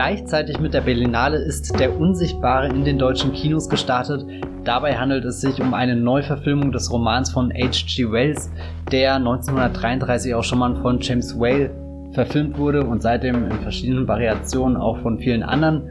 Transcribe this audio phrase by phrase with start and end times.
[0.00, 4.24] Gleichzeitig mit der Berlinale ist Der Unsichtbare in den deutschen Kinos gestartet.
[4.64, 8.10] Dabei handelt es sich um eine Neuverfilmung des Romans von H.G.
[8.10, 8.50] Wells,
[8.90, 11.70] der 1933 auch schon mal von James Whale
[12.14, 15.82] verfilmt wurde und seitdem in verschiedenen Variationen auch von vielen anderen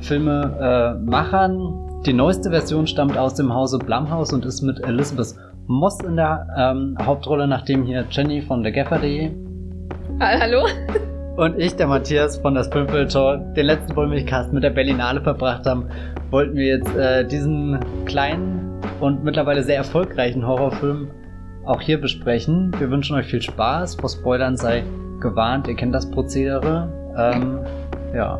[0.00, 2.02] Filmemachern.
[2.04, 5.36] Die neueste Version stammt aus dem Hause Blumhouse und ist mit Elizabeth
[5.68, 9.30] Moss in der ähm, Hauptrolle, nachdem hier Jenny von der Gaffer.de
[10.20, 10.66] Hallo?
[11.36, 15.88] Und ich, der Matthias von das Filmfilter, den letzten Wollmilchcast mit der Berlinale verbracht haben,
[16.30, 21.10] wollten wir jetzt äh, diesen kleinen und mittlerweile sehr erfolgreichen Horrorfilm
[21.64, 22.72] auch hier besprechen.
[22.78, 23.96] Wir wünschen euch viel Spaß.
[23.96, 24.84] Vor Spoilern sei
[25.20, 26.88] gewarnt, ihr kennt das Prozedere.
[27.16, 27.60] Ähm,
[28.14, 28.38] ja.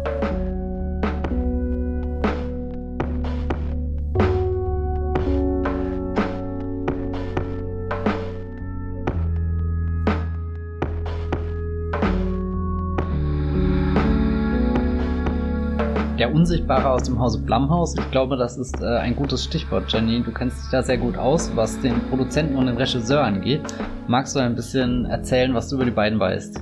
[16.24, 17.94] Der Unsichtbare aus dem Hause Blumhaus.
[17.98, 20.22] Ich glaube, das ist äh, ein gutes Stichwort, Jenny.
[20.22, 23.60] Du kennst dich da sehr gut aus, was den Produzenten und den Regisseur angeht.
[24.06, 26.58] Magst du ein bisschen erzählen, was du über die beiden weißt?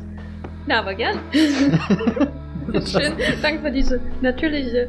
[0.66, 1.16] Na, aber gern.
[1.32, 4.88] Schön, danke für diese natürliche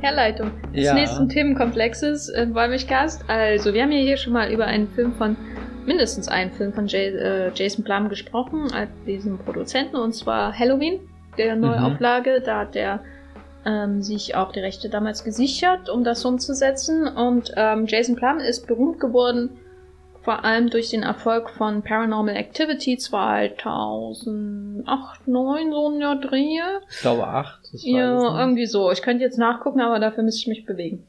[0.00, 0.94] Herleitung des Ja.
[0.94, 3.22] nächsten Themenkomplexes im Wollmilchcast.
[3.28, 5.36] Also, wir haben ja hier schon mal über einen Film von,
[5.84, 11.00] mindestens einen Film von Jay, äh, Jason Blum gesprochen, als diesem Produzenten, und zwar Halloween,
[11.36, 12.40] der Neuauflage.
[12.42, 13.00] Da hat der
[13.66, 17.06] ähm, sich auch die Rechte damals gesichert, um das umzusetzen.
[17.08, 19.50] Und ähm, Jason Blum ist berühmt geworden,
[20.22, 26.80] vor allem durch den Erfolg von Paranormal Activity 2008, 9, so ein Jahr Drehe.
[26.90, 27.60] Ich glaube acht.
[27.72, 28.38] Ich weiß es Ja, nicht.
[28.40, 28.90] irgendwie so.
[28.90, 31.04] Ich könnte jetzt nachgucken, aber dafür müsste ich mich bewegen.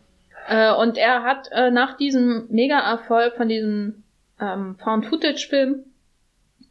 [0.49, 4.03] Äh, und er hat äh, nach diesem Mega-Erfolg von diesem
[4.39, 5.83] ähm, Found-Footage-Film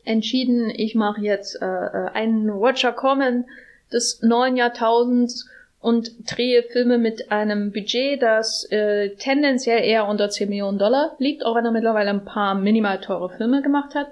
[0.05, 3.45] entschieden, ich mache jetzt äh, äh, einen Roger Corman
[3.93, 5.49] des neuen Jahrtausends
[5.81, 11.45] und drehe Filme mit einem Budget, das äh, tendenziell eher unter 10 Millionen Dollar liegt,
[11.45, 14.09] auch wenn er mittlerweile ein paar minimal teure Filme gemacht hat.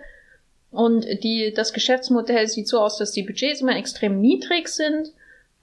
[0.70, 5.12] Und die, das Geschäftsmodell sieht so aus, dass die Budgets immer extrem niedrig sind,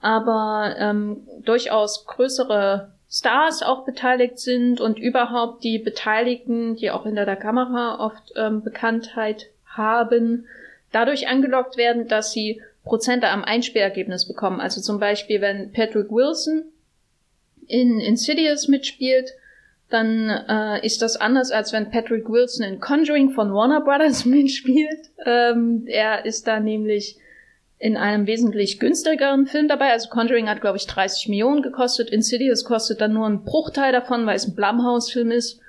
[0.00, 7.26] aber ähm, durchaus größere Stars auch beteiligt sind und überhaupt die Beteiligten, die auch hinter
[7.26, 10.46] der Kamera oft ähm, Bekanntheit haben,
[10.92, 14.60] dadurch angelockt werden, dass sie Prozente am Einspielergebnis bekommen.
[14.60, 16.64] Also zum Beispiel, wenn Patrick Wilson
[17.66, 19.32] in Insidious mitspielt,
[19.88, 25.10] dann äh, ist das anders, als wenn Patrick Wilson in Conjuring von Warner Brothers mitspielt.
[25.24, 27.18] Ähm, er ist da nämlich
[27.78, 29.90] in einem wesentlich günstigeren Film dabei.
[29.90, 32.10] Also Conjuring hat, glaube ich, 30 Millionen gekostet.
[32.10, 35.60] Insidious kostet dann nur einen Bruchteil davon, weil es ein Blumhouse-Film ist.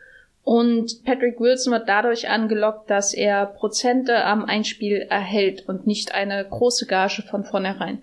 [0.44, 6.44] Und Patrick Wilson wird dadurch angelockt, dass er Prozente am Einspiel erhält und nicht eine
[6.44, 8.02] große Gage von vornherein.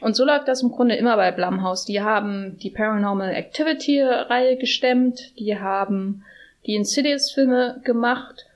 [0.00, 1.84] Und so läuft das im Grunde immer bei Blumhouse.
[1.84, 6.24] Die haben die Paranormal Activity-Reihe gestemmt, die haben
[6.66, 8.46] die Insidious-Filme gemacht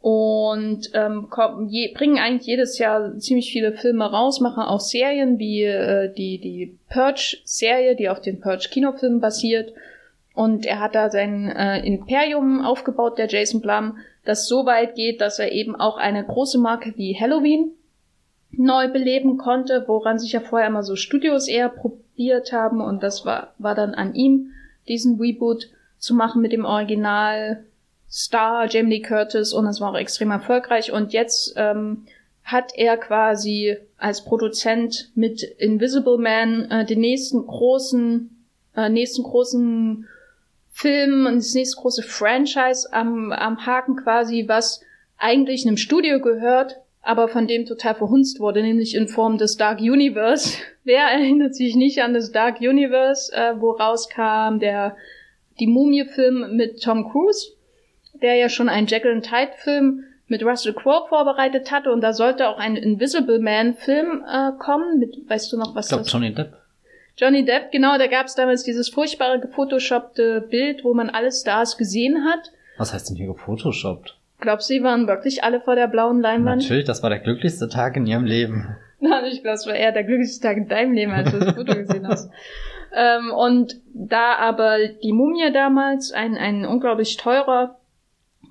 [0.00, 5.38] und ähm, kommen, je, bringen eigentlich jedes Jahr ziemlich viele Filme raus, machen auch Serien
[5.38, 9.72] wie äh, die, die Purge-Serie, die auf den Purge-Kinofilmen basiert.
[10.34, 15.20] Und er hat da sein äh, Imperium aufgebaut, der Jason Blum, das so weit geht,
[15.20, 17.72] dass er eben auch eine große Marke wie Halloween
[18.50, 22.80] neu beleben konnte, woran sich ja vorher immer so Studios eher probiert haben.
[22.80, 24.52] Und das war, war dann an ihm,
[24.88, 27.64] diesen Reboot zu machen mit dem Original
[28.10, 30.92] Star Jamie Lee Curtis und das war auch extrem erfolgreich.
[30.92, 32.04] Und jetzt ähm,
[32.44, 38.44] hat er quasi als Produzent mit Invisible Man äh, den nächsten großen,
[38.76, 40.06] äh, nächsten großen
[40.72, 44.80] Film und das nächste große Franchise am, am Haken quasi, was
[45.18, 49.80] eigentlich einem Studio gehört, aber von dem total verhunzt wurde, nämlich in Form des Dark
[49.80, 50.58] Universe.
[50.84, 54.96] Wer erinnert sich nicht an das Dark Universe, äh, wo rauskam der
[55.60, 57.52] die Mumie-Film mit Tom Cruise,
[58.20, 62.48] der ja schon einen Jekyll and Hyde-Film mit Russell Crowe vorbereitet hatte und da sollte
[62.48, 64.98] auch ein Invisible Man-Film äh, kommen.
[64.98, 66.61] Mit, weißt du noch, was Ich glaube Johnny Depp.
[67.16, 71.76] Johnny Depp, genau, da gab es damals dieses furchtbare gefotoshoppte Bild, wo man alle Stars
[71.76, 72.52] gesehen hat.
[72.78, 74.16] Was heißt denn hier gefotoshoppt?
[74.40, 76.62] Glaubst du, sie waren wirklich alle vor der blauen Leinwand?
[76.62, 78.76] Natürlich, das war der glücklichste Tag in ihrem Leben.
[79.00, 81.54] Nein, ich glaube, es war eher der glücklichste Tag in deinem Leben, als du das
[81.54, 82.30] Foto gesehen hast.
[82.94, 87.78] Ähm, und da aber die Mumie damals, ein, ein unglaublich teurer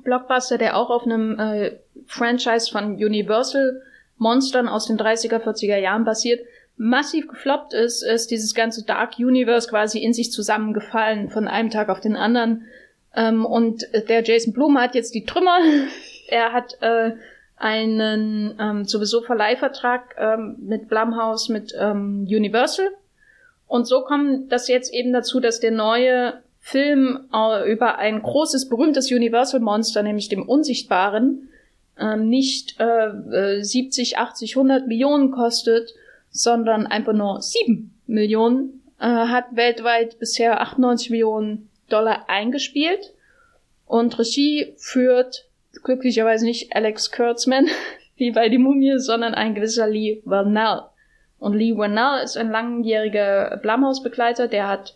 [0.04, 1.78] Blockbuster, der auch auf einem äh,
[2.08, 3.84] Franchise von Universal
[4.18, 6.42] Monstern aus den 30er, 40er Jahren basiert,
[6.78, 11.90] massiv gefloppt ist, ist dieses ganze Dark Universe quasi in sich zusammengefallen von einem Tag
[11.90, 12.66] auf den anderen.
[13.16, 15.60] Ähm, und der Jason Blum hat jetzt die Trümmer.
[16.28, 17.12] er hat äh,
[17.58, 22.88] einen ähm, sowieso Verleihvertrag ähm, mit Blumhouse, mit ähm, Universal.
[23.68, 28.70] Und so kommt das jetzt eben dazu, dass der neue Film äh, über ein großes,
[28.70, 31.50] berühmtes Universal Monster, nämlich dem Unsichtbaren,
[31.98, 35.94] äh, nicht äh, 70, 80, 100 Millionen kostet,
[36.32, 43.14] sondern einfach nur 7 Millionen, äh, hat weltweit bisher 98 Millionen Dollar eingespielt.
[43.86, 45.48] Und Regie führt
[45.84, 47.68] glücklicherweise nicht Alex Kurtzman,
[48.16, 50.84] wie bei Die Mumie, sondern ein gewisser Lee Vernell.
[51.40, 54.94] Und Lee Vernell ist ein langjähriger Blumhouse-Begleiter, der hat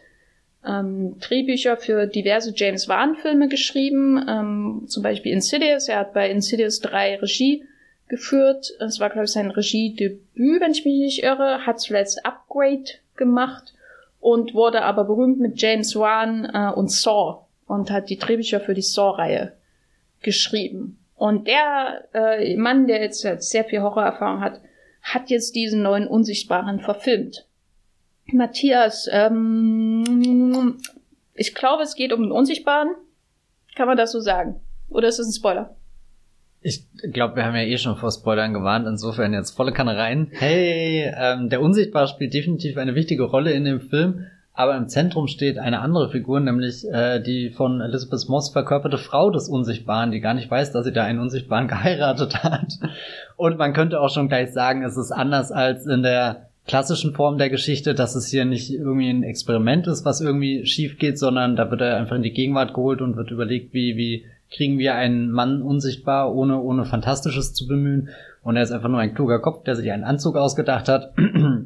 [0.65, 5.87] ähm, Drehbücher für diverse James Wan-Filme geschrieben, ähm, zum Beispiel Insidious.
[5.87, 7.63] Er hat bei Insidious 3 Regie
[8.07, 8.73] geführt.
[8.79, 11.65] Es war, glaube ich, sein Regiedebüt, wenn ich mich nicht irre.
[11.65, 12.85] Hat zuletzt Upgrade
[13.15, 13.73] gemacht
[14.19, 18.73] und wurde aber berühmt mit James Wan äh, und Saw und hat die Drehbücher für
[18.73, 19.53] die Saw-Reihe
[20.21, 20.99] geschrieben.
[21.15, 24.61] Und der äh, Mann, der jetzt sehr viel Horrorerfahrung hat,
[25.01, 27.47] hat jetzt diesen neuen Unsichtbaren verfilmt.
[28.25, 30.79] Matthias, ähm,
[31.35, 32.89] ich glaube, es geht um den Unsichtbaren.
[33.75, 34.61] Kann man das so sagen?
[34.89, 35.75] Oder ist das ein Spoiler?
[36.67, 36.83] Ich
[37.13, 40.29] glaube, wir haben ja eh schon vor Spoilern gewarnt, insofern jetzt volle Kanne rein.
[40.31, 45.27] Hey, ähm, der Unsichtbar spielt definitiv eine wichtige Rolle in dem Film, aber im Zentrum
[45.27, 50.21] steht eine andere Figur, nämlich äh, die von Elizabeth Moss verkörperte Frau des Unsichtbaren, die
[50.21, 52.79] gar nicht weiß, dass sie da einen Unsichtbaren geheiratet hat.
[53.37, 57.37] Und man könnte auch schon gleich sagen, es ist anders als in der klassischen Form
[57.37, 61.55] der Geschichte, dass es hier nicht irgendwie ein Experiment ist, was irgendwie schief geht, sondern
[61.55, 64.95] da wird er einfach in die Gegenwart geholt und wird überlegt, wie, wie kriegen wir
[64.95, 68.09] einen Mann unsichtbar, ohne, ohne Fantastisches zu bemühen.
[68.43, 71.13] Und er ist einfach nur ein kluger Kopf, der sich einen Anzug ausgedacht hat,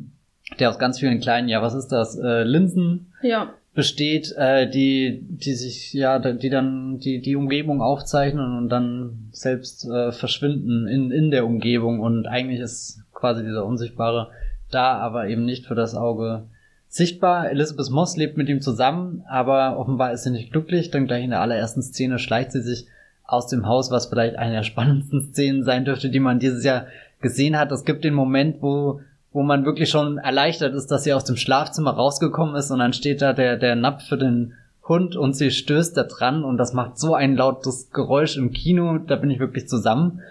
[0.60, 3.54] der aus ganz vielen kleinen, ja, was ist das, äh, Linsen ja.
[3.74, 9.86] besteht, äh, die, die sich, ja, die dann die, die Umgebung aufzeichnen und dann selbst
[9.86, 12.00] äh, verschwinden in, in der Umgebung.
[12.00, 14.30] Und eigentlich ist quasi dieser unsichtbare
[14.72, 16.48] da aber eben nicht für das Auge
[16.90, 17.50] sichtbar.
[17.50, 21.30] Elizabeth Moss lebt mit ihm zusammen, aber offenbar ist sie nicht glücklich, denn gleich in
[21.30, 22.88] der allerersten Szene schleicht sie sich
[23.24, 26.88] aus dem Haus, was vielleicht eine der spannendsten Szenen sein dürfte, die man dieses Jahr
[27.22, 27.72] gesehen hat.
[27.72, 29.02] Es gibt den Moment, wo
[29.32, 32.94] wo man wirklich schon erleichtert ist, dass sie aus dem Schlafzimmer rausgekommen ist und dann
[32.94, 34.54] steht da der, der Napf für den
[34.88, 38.98] Hund und sie stößt da dran und das macht so ein lautes Geräusch im Kino,
[38.98, 40.22] da bin ich wirklich zusammen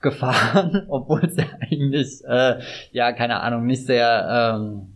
[0.00, 2.58] gefahren, obwohl es ja eigentlich, äh,
[2.90, 4.88] ja, keine Ahnung, nicht sehr ähm,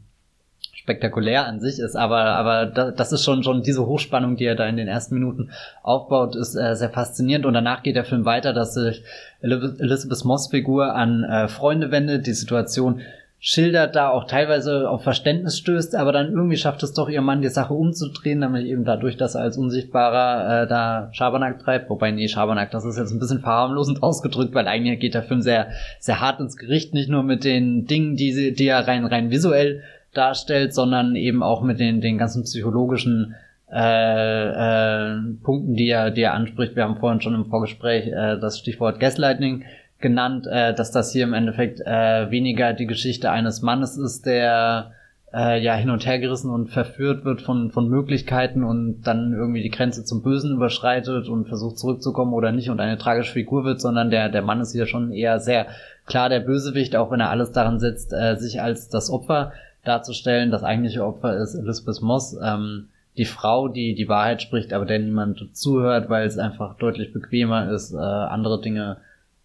[0.82, 4.66] spektakulär an sich ist, aber, aber das ist schon, schon diese Hochspannung, die er da
[4.66, 5.50] in den ersten Minuten
[5.84, 9.04] aufbaut, ist äh, sehr faszinierend und danach geht der Film weiter, dass sich
[9.40, 13.00] Elizabeth Moss Figur an äh, Freunde wendet, die Situation
[13.38, 17.42] schildert, da auch teilweise auf Verständnis stößt, aber dann irgendwie schafft es doch ihr Mann,
[17.42, 21.90] die Sache umzudrehen, damit eben dadurch, dass er als Unsichtbarer äh, da Schabernack treibt.
[21.90, 25.42] Wobei, nee, Schabernack, das ist jetzt ein bisschen verharmlosend ausgedrückt, weil eigentlich geht der Film
[25.42, 25.70] sehr,
[26.00, 29.30] sehr hart ins Gericht, nicht nur mit den Dingen, die, sie, die er rein, rein
[29.30, 29.82] visuell
[30.14, 33.34] darstellt, sondern eben auch mit den, den ganzen psychologischen
[33.72, 36.76] äh, äh, Punkten, die er, die er anspricht.
[36.76, 39.64] Wir haben vorhin schon im Vorgespräch äh, das Stichwort Gaslighting
[39.98, 44.92] genannt, äh, dass das hier im Endeffekt äh, weniger die Geschichte eines Mannes ist, der
[45.32, 49.62] äh, ja hin und her gerissen und verführt wird von, von Möglichkeiten und dann irgendwie
[49.62, 53.80] die Grenze zum Bösen überschreitet und versucht zurückzukommen oder nicht und eine tragische Figur wird,
[53.80, 55.66] sondern der, der Mann ist hier schon eher sehr
[56.04, 59.52] klar der Bösewicht, auch wenn er alles daran setzt, äh, sich als das Opfer
[59.84, 60.50] darzustellen.
[60.50, 64.98] Das eigentliche Opfer ist Elizabeth Moss, ähm, die Frau, die die Wahrheit spricht, aber der
[64.98, 68.98] niemand zuhört, weil es einfach deutlich bequemer ist, äh, andere Dinge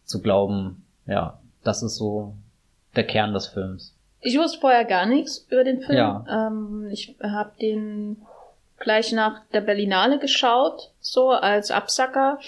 [0.05, 2.33] zu glauben, ja, das ist so
[2.95, 3.93] der Kern des Films.
[4.21, 5.97] Ich wusste vorher gar nichts über den Film.
[5.97, 6.25] Ja.
[6.29, 8.17] Ähm, ich habe den
[8.79, 12.39] gleich nach der Berlinale geschaut, so als Absacker.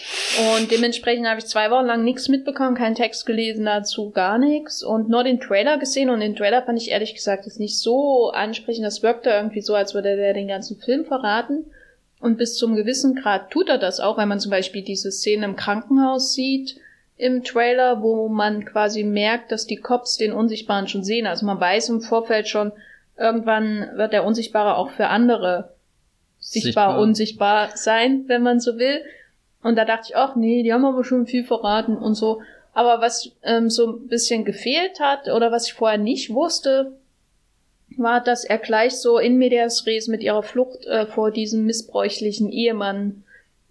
[0.56, 4.84] Und dementsprechend habe ich zwei Wochen lang nichts mitbekommen, keinen Text gelesen dazu, gar nichts.
[4.84, 6.10] Und nur den Trailer gesehen.
[6.10, 8.86] Und den Trailer fand ich ehrlich gesagt jetzt nicht so ansprechend.
[8.86, 11.66] Das wirkte irgendwie so, als würde der den ganzen Film verraten.
[12.20, 15.46] Und bis zum gewissen Grad tut er das auch, wenn man zum Beispiel diese Szene
[15.46, 16.80] im Krankenhaus sieht
[17.20, 21.28] im Trailer, wo man quasi merkt, dass die Cops den Unsichtbaren schon sehen.
[21.28, 22.72] Also man weiß im Vorfeld schon,
[23.18, 25.74] irgendwann wird der Unsichtbare auch für andere
[26.50, 27.00] sichtbar, sichtbar.
[27.00, 29.02] unsichtbar sein, wenn man so will.
[29.62, 32.42] Und da dachte ich, ach nee, die haben aber schon viel verraten und so.
[32.74, 36.94] Aber was ähm, so ein bisschen gefehlt hat oder was ich vorher nicht wusste,
[37.98, 42.50] war, dass er gleich so in medias res mit ihrer Flucht äh, vor diesem missbräuchlichen
[42.50, 43.24] Ehemann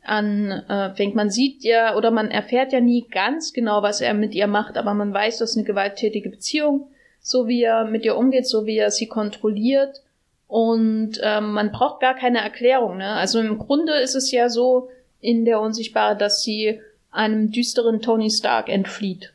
[0.03, 1.15] anfängt.
[1.15, 4.47] Äh, man sieht ja oder man erfährt ja nie ganz genau, was er mit ihr
[4.47, 6.89] macht, aber man weiß, das ist eine gewalttätige Beziehung,
[7.21, 10.03] so wie er mit ihr umgeht, so wie er sie kontrolliert.
[10.49, 12.97] Und ähm, man braucht gar keine Erklärung.
[12.97, 13.07] Ne?
[13.13, 14.89] Also im Grunde ist es ja so
[15.21, 19.35] in der Unsichtbare, dass sie einem düsteren Tony Stark entflieht.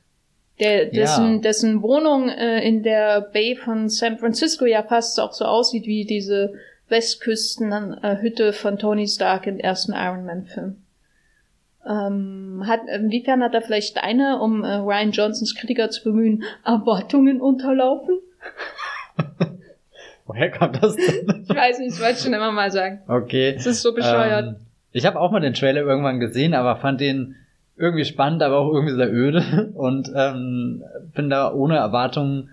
[0.60, 1.41] Der, dessen, Ja.
[1.41, 6.05] dessen Wohnung äh, in der Bay von San Francisco ja fast auch so aussieht wie
[6.05, 6.53] diese
[6.89, 10.77] Westküsten-Hütte von Tony Stark im ersten Iron Man-Film.
[11.88, 17.41] Ähm, hat, inwiefern hat er vielleicht deine, um äh, Ryan Johnsons Kritiker zu bemühen, Erwartungen
[17.41, 18.20] unterlaufen?
[20.25, 21.44] Woher kommt das denn?
[21.48, 23.01] Ich weiß nicht, das wollte ich schon immer mal sagen.
[23.08, 23.53] Okay.
[23.56, 24.48] Das ist so bescheuert.
[24.48, 24.56] Ähm,
[24.92, 27.36] ich habe auch mal den Trailer irgendwann gesehen, aber fand den
[27.75, 30.84] irgendwie spannend, aber auch irgendwie sehr öde und ähm,
[31.15, 32.50] bin da ohne Erwartungen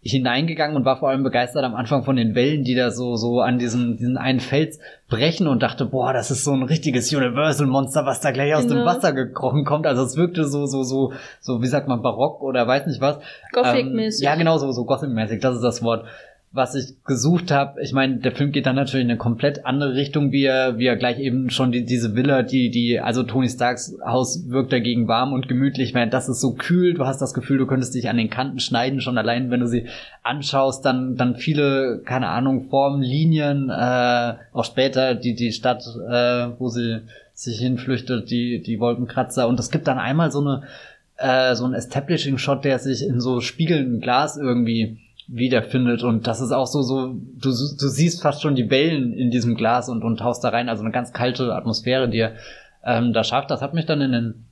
[0.00, 3.40] hineingegangen und war vor allem begeistert am Anfang von den Wellen, die da so so
[3.40, 7.66] an diesen diesen einen Fels brechen und dachte, boah, das ist so ein richtiges Universal
[7.66, 8.86] Monster, was da gleich aus dem Genau.
[8.86, 9.86] Wasser gekrochen kommt.
[9.86, 13.18] Also es wirkte so so so so wie sagt man barock oder weiß nicht was.
[13.52, 14.22] Gothic-mäßig.
[14.24, 16.04] Ähm, ja, genau so so Gothic-mäßig, das ist das Wort
[16.50, 19.94] was ich gesucht habe, ich meine, der Film geht dann natürlich in eine komplett andere
[19.94, 23.50] Richtung, wie er, wie er gleich eben schon die, diese Villa, die, die, also Tony
[23.50, 27.34] Starks Haus wirkt dagegen warm und gemütlich, weil das ist so kühl, du hast das
[27.34, 29.88] Gefühl, du könntest dich an den Kanten schneiden, schon allein, wenn du sie
[30.22, 36.48] anschaust, dann, dann viele, keine Ahnung, Formen, Linien, äh, auch später die, die Stadt, äh,
[36.58, 37.02] wo sie
[37.34, 39.46] sich hinflüchtet, die, die Wolkenkratzer.
[39.48, 40.62] Und es gibt dann einmal so eine,
[41.18, 46.02] äh, so ein Establishing-Shot, der sich in so spiegelndem Glas irgendwie wiederfindet.
[46.02, 49.54] Und das ist auch so so du, du siehst fast schon die Wellen in diesem
[49.54, 50.68] Glas und und tauchst da rein.
[50.68, 52.32] Also eine ganz kalte Atmosphäre die er
[52.84, 53.50] ähm, da schafft.
[53.50, 54.48] Das hat mich dann in den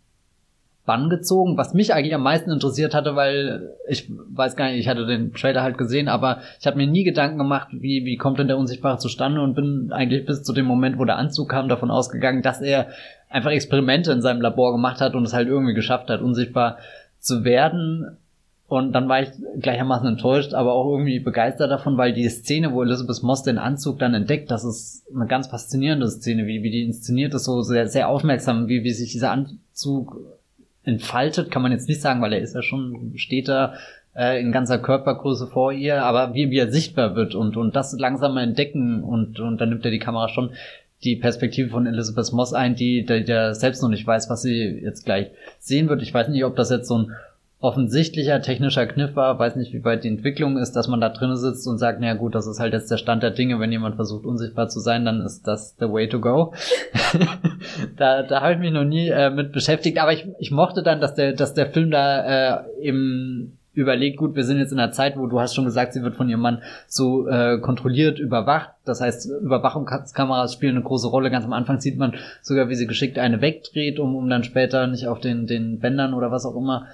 [0.86, 4.88] Bann gezogen was mich eigentlich am meisten interessiert hatte weil ich weiß gar nicht ich
[4.88, 8.38] hatte den Trailer halt gesehen aber ich habe mir nie Gedanken gemacht wie wie kommt
[8.38, 11.68] denn der Unsichtbare zustande und bin eigentlich bis zu dem Moment wo der Anzug kam
[11.68, 12.86] davon ausgegangen dass er
[13.28, 16.78] einfach Experimente in seinem Labor gemacht hat und es halt irgendwie geschafft hat unsichtbar
[17.18, 18.16] zu werden
[18.68, 19.28] und dann war ich
[19.60, 24.00] gleichermaßen enttäuscht, aber auch irgendwie begeistert davon, weil die Szene, wo Elizabeth Moss den Anzug
[24.00, 27.86] dann entdeckt, das ist eine ganz faszinierende Szene, wie, wie die inszeniert ist, so sehr,
[27.86, 30.20] sehr aufmerksam, wie, wie sich dieser Anzug
[30.82, 33.74] entfaltet, kann man jetzt nicht sagen, weil er ist ja schon, steht da
[34.16, 37.96] äh, in ganzer Körpergröße vor ihr, aber wie, wie er sichtbar wird und, und das
[37.98, 40.50] langsam entdecken und, und dann nimmt er die Kamera schon
[41.04, 44.80] die Perspektive von Elizabeth Moss ein, die, der, der selbst noch nicht weiß, was sie
[44.82, 45.28] jetzt gleich
[45.60, 46.02] sehen wird.
[46.02, 47.12] Ich weiß nicht, ob das jetzt so ein
[47.66, 51.36] offensichtlicher technischer Kniff war, weiß nicht, wie weit die Entwicklung ist, dass man da drinnen
[51.36, 53.72] sitzt und sagt, na ja, gut, das ist halt jetzt der Stand der Dinge, wenn
[53.72, 56.54] jemand versucht unsichtbar zu sein, dann ist das the way to go.
[57.96, 61.00] da da habe ich mich noch nie äh, mit beschäftigt, aber ich, ich mochte dann,
[61.00, 64.92] dass der dass der Film da äh, eben überlegt, gut, wir sind jetzt in einer
[64.92, 68.70] Zeit, wo du hast schon gesagt, sie wird von ihrem Mann so äh, kontrolliert überwacht.
[68.84, 71.30] Das heißt, Überwachungskameras spielen eine große Rolle.
[71.30, 74.86] Ganz am Anfang sieht man sogar, wie sie geschickt eine wegdreht, um, um dann später
[74.86, 76.86] nicht auf den, den Bändern oder was auch immer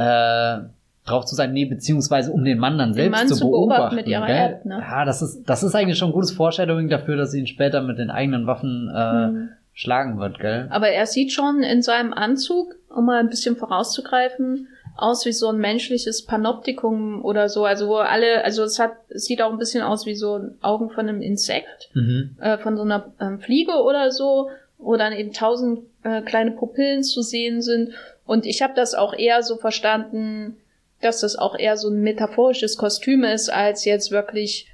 [0.00, 0.58] äh,
[1.06, 3.96] drauf zu sein, nee, beziehungsweise um den Mann dann selbst Mann zu zu beobachten beobachten.
[3.96, 4.36] mit ihrer gell?
[4.36, 4.78] App, ne?
[4.80, 7.80] Ja, das ist, das ist eigentlich schon ein gutes Foreshadowing dafür, dass sie ihn später
[7.82, 9.48] mit den eigenen Waffen äh, Mhm.
[9.72, 10.66] schlagen wird, gell?
[10.70, 15.48] Aber er sieht schon in seinem Anzug, um mal ein bisschen vorauszugreifen, aus wie so
[15.48, 17.64] ein menschliches Panoptikum oder so.
[17.64, 20.90] Also wo alle, also es hat, es sieht auch ein bisschen aus wie so Augen
[20.90, 22.36] von einem Insekt, Mhm.
[22.40, 27.02] äh, von so einer ähm, Fliege oder so, wo dann eben tausend äh, kleine Pupillen
[27.02, 27.90] zu sehen sind.
[28.30, 30.56] Und ich habe das auch eher so verstanden,
[31.00, 34.68] dass das auch eher so ein metaphorisches Kostüm ist, als jetzt wirklich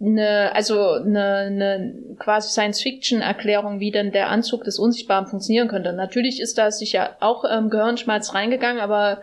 [0.00, 5.92] eine, also eine, eine quasi Science-Fiction-Erklärung, wie denn der Anzug des Unsichtbaren funktionieren könnte.
[5.92, 9.22] Natürlich ist da sicher auch ähm, Gehirnschmalz reingegangen, aber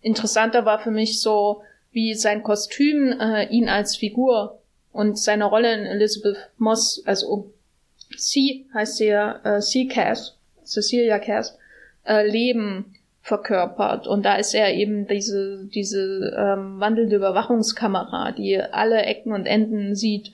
[0.00, 4.60] interessanter war für mich so, wie sein Kostüm äh, ihn als Figur
[4.92, 7.52] und seine Rolle in Elizabeth Moss, also
[8.16, 9.88] C heißt sie ja, äh, C.
[9.88, 11.58] Cass, Cecilia Cass,
[12.06, 14.06] äh, Leben verkörpert.
[14.06, 19.94] Und da ist er eben diese, diese ähm, wandelnde Überwachungskamera, die alle Ecken und Enden
[19.94, 20.32] sieht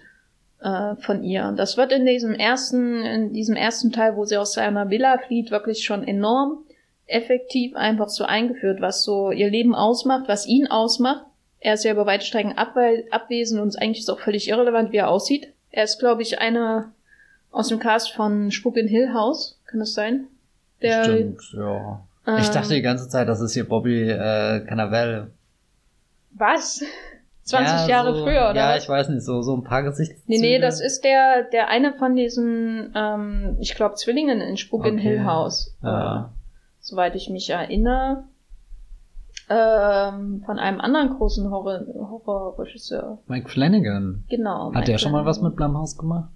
[0.61, 1.47] äh, von ihr.
[1.47, 5.19] Und das wird in diesem ersten, in diesem ersten Teil, wo sie aus seiner Villa
[5.19, 6.65] flieht, wirklich schon enorm
[7.07, 11.25] effektiv einfach so eingeführt, was so ihr Leben ausmacht, was ihn ausmacht.
[11.59, 14.99] Er ist ja über weite Strecken abwe abwesend und ist eigentlich auch völlig irrelevant, wie
[14.99, 15.53] er aussieht.
[15.71, 16.93] Er ist, glaube ich, einer
[17.51, 19.59] aus dem Cast von Spuk in Hill House.
[19.67, 20.29] Kann das sein?
[20.83, 22.01] Der, Stimmt, ja.
[22.27, 25.31] ähm, Ich dachte die ganze Zeit, das ist hier Bobby äh, Cannavale.
[26.33, 26.83] Was?
[27.45, 28.55] 20 ja, Jahre so, früher, oder?
[28.55, 28.83] Ja, was?
[28.85, 30.23] ich weiß nicht, so, so ein paar Gesichtszüge.
[30.27, 34.87] Nee, nee, das ist der, der eine von diesen, ähm, ich glaube, Zwillingen in Spuk
[34.87, 35.03] in Okay.
[35.03, 35.77] Hill House.
[35.83, 36.33] Ja.
[36.81, 38.25] Soweit ich mich erinnere.
[39.49, 43.19] Ähm, von einem anderen großen Horror- Horrorregisseur.
[43.27, 44.25] Mike Flanagan.
[44.31, 44.67] Genau.
[44.67, 45.51] Hat Mike der schon mal was Flanagan.
[45.51, 46.31] mit Blumhouse gemacht?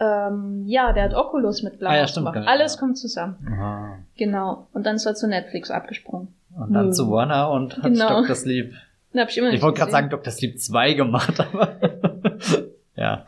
[0.00, 2.34] Ähm, ja, der hat Oculus mit Blumhouse Ah, ja, stimmt, gemacht.
[2.40, 2.50] genau.
[2.50, 3.36] Alles kommt zusammen.
[3.50, 3.98] Aha.
[4.16, 4.68] Genau.
[4.72, 6.28] Und dann ist er zu Netflix abgesprungen.
[6.56, 6.92] Und dann Hm.
[6.92, 8.20] zu Warner und hat Genau.
[8.22, 8.34] Dr.
[8.36, 8.72] Sleep.
[9.12, 10.30] Ich immer Ich wollte gerade sagen, Dr.
[10.32, 11.76] Sleep 2 gemacht, aber.
[12.94, 13.24] ja.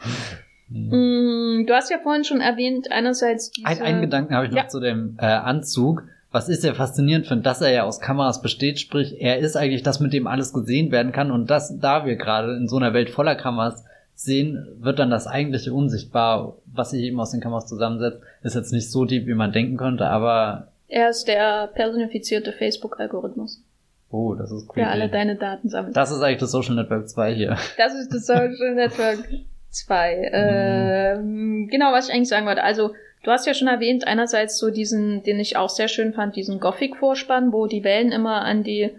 [0.68, 3.66] Mm, Du hast ja vorhin schon erwähnt, einerseits diese...
[3.66, 4.68] Ein, einen Gedanken habe ich noch Ja.
[4.68, 6.04] zu dem äh, Anzug.
[6.30, 9.82] was ich sehr faszinierend finde, dass er ja aus Kameras besteht, sprich, er ist eigentlich
[9.82, 12.94] das, mit dem alles gesehen werden kann und das, da wir gerade in so einer
[12.94, 13.84] Welt voller Kameras
[14.22, 18.72] sehen, wird dann das eigentliche unsichtbar, was sich eben aus den Kameras zusammensetzt, ist jetzt
[18.72, 20.68] nicht so deep, wie man denken könnte, aber...
[20.88, 23.62] Er ist der personifizierte Facebook-Algorithmus.
[24.10, 24.74] Oh, das ist cool.
[24.76, 25.96] Der alle deine Daten sammelt.
[25.96, 27.56] Das ist eigentlich das Social Network 2 hier.
[27.76, 29.28] Das ist das Social Network
[29.70, 30.16] 2.
[30.32, 30.32] Mhm.
[30.32, 32.64] Ähm, genau, was ich eigentlich sagen wollte.
[32.64, 32.90] Also,
[33.22, 36.58] du hast ja schon erwähnt, einerseits so diesen, den ich auch sehr schön fand, diesen
[36.58, 38.90] Gothic-Vorspann, wo die Wellen immer an die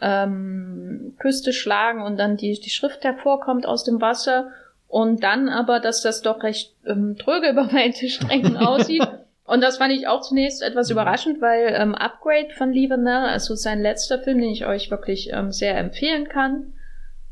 [0.00, 4.50] ähm, Küste schlagen und dann die, die Schrift hervorkommt aus dem Wasser.
[4.88, 9.06] Und dann aber, dass das doch recht ähm, tröge über weite Strecken aussieht.
[9.44, 10.92] Und das fand ich auch zunächst etwas mhm.
[10.92, 15.30] überraschend, weil ähm, Upgrade von Lee Vanell, also sein letzter Film, den ich euch wirklich
[15.32, 16.72] ähm, sehr empfehlen kann,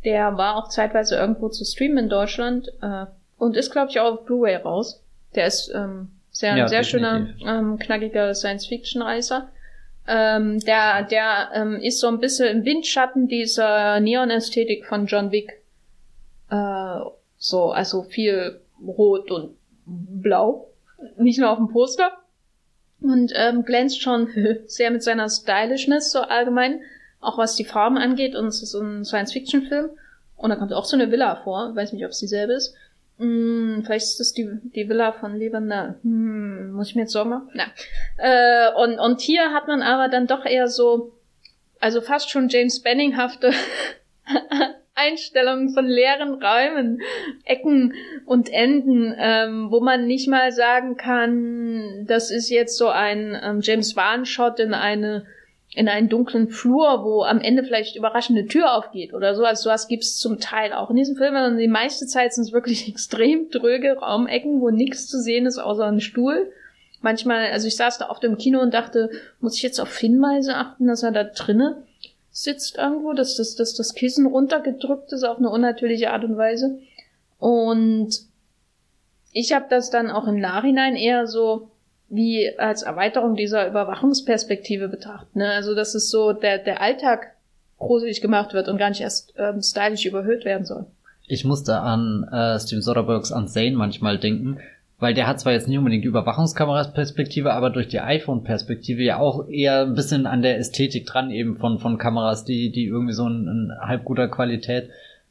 [0.04, 3.06] der war auch zeitweise irgendwo zu streamen in Deutschland äh,
[3.38, 5.02] und ist, glaube ich, auch auf Blu-ray raus.
[5.34, 9.48] Der ist ähm, sehr, ja, sehr schöner, ähm, knackiger Science-Fiction-Reiser.
[10.06, 15.62] Ähm, der der ähm, ist so ein bisschen im Windschatten dieser Neon-Ästhetik von John Wick.
[16.50, 17.00] Äh,
[17.38, 19.56] so, also viel Rot und
[19.86, 20.68] Blau
[21.16, 22.12] nicht nur auf dem Poster.
[23.00, 24.28] Und ähm, glänzt schon
[24.66, 26.80] sehr mit seiner Stylishness so allgemein,
[27.20, 28.34] auch was die Farben angeht.
[28.34, 29.90] Und es ist ein Science-Fiction-Film.
[30.36, 31.74] Und da kommt auch so eine Villa vor.
[31.74, 32.74] Weiß nicht, ob es dieselbe ist.
[33.18, 35.94] Hm, vielleicht ist das die, die Villa von Lebanon.
[36.02, 37.50] Hm, muss ich mir jetzt Sorgen machen?
[37.54, 37.64] Na.
[38.18, 41.12] Äh, und, und hier hat man aber dann doch eher so,
[41.80, 43.52] also fast schon James Benninghafte
[44.94, 47.02] Einstellungen von leeren Räumen,
[47.44, 47.94] Ecken
[48.26, 53.60] und Enden, ähm, wo man nicht mal sagen kann, das ist jetzt so ein ähm,
[53.60, 55.26] James Wan-Shot in eine
[55.74, 59.44] in einen dunklen Flur, wo am Ende vielleicht überraschende Tür aufgeht oder so.
[59.44, 61.34] Also sowas gibt's zum Teil auch in diesem Film.
[61.34, 65.58] Und die meiste Zeit sind es wirklich extrem dröge Raumecken, wo nichts zu sehen ist,
[65.58, 66.52] außer ein Stuhl.
[67.00, 70.54] Manchmal, also ich saß da oft im Kino und dachte, muss ich jetzt auf Hinweise
[70.54, 71.74] achten, dass er da drinnen
[72.30, 76.80] sitzt irgendwo, dass das, dass das Kissen runtergedrückt ist auf eine unnatürliche Art und Weise.
[77.38, 78.10] Und
[79.32, 81.70] ich habe das dann auch im Nachhinein eher so
[82.14, 85.36] wie als Erweiterung dieser Überwachungsperspektive betrachtet.
[85.36, 85.50] Ne?
[85.50, 87.34] Also dass es so der, der Alltag
[87.78, 90.86] gruselig gemacht wird und gar nicht erst ähm, stylisch überhöht werden soll.
[91.26, 94.58] Ich musste an äh, Steven Soderberghs Unsane manchmal denken,
[94.98, 99.48] weil der hat zwar jetzt nicht unbedingt die Überwachungskameras-Perspektive, aber durch die iPhone-Perspektive ja auch
[99.48, 103.26] eher ein bisschen an der Ästhetik dran, eben von, von Kameras, die, die irgendwie so
[103.26, 104.90] in, in halb guter Qualität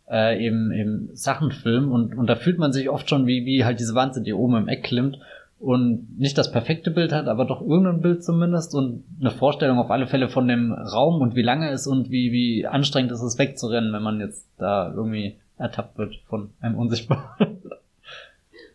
[0.09, 3.63] äh, eben, eben Sachen filmen und, und da fühlt man sich oft schon wie, wie
[3.63, 5.19] halt diese Wanze, die oben im Eck klimmt
[5.63, 9.91] und nicht das perfekte Bild hat, aber doch irgendein Bild zumindest und eine Vorstellung auf
[9.91, 13.37] alle Fälle von dem Raum und wie lange es und wie, wie anstrengend ist es
[13.37, 17.23] wegzurennen, wenn man jetzt da irgendwie ertappt wird von einem Unsichtbaren.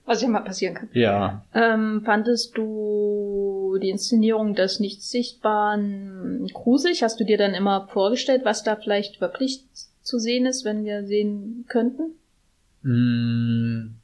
[0.06, 0.88] Was ja mal passieren kann.
[0.94, 1.44] Ja.
[1.52, 7.02] Ähm, fandest du die Inszenierung des Nicht-Sichtbaren gruselig?
[7.02, 9.64] Hast du dir dann immer vorgestellt, was da vielleicht wirklich
[10.00, 12.14] zu sehen ist, wenn wir sehen könnten?
[12.80, 13.96] Mm,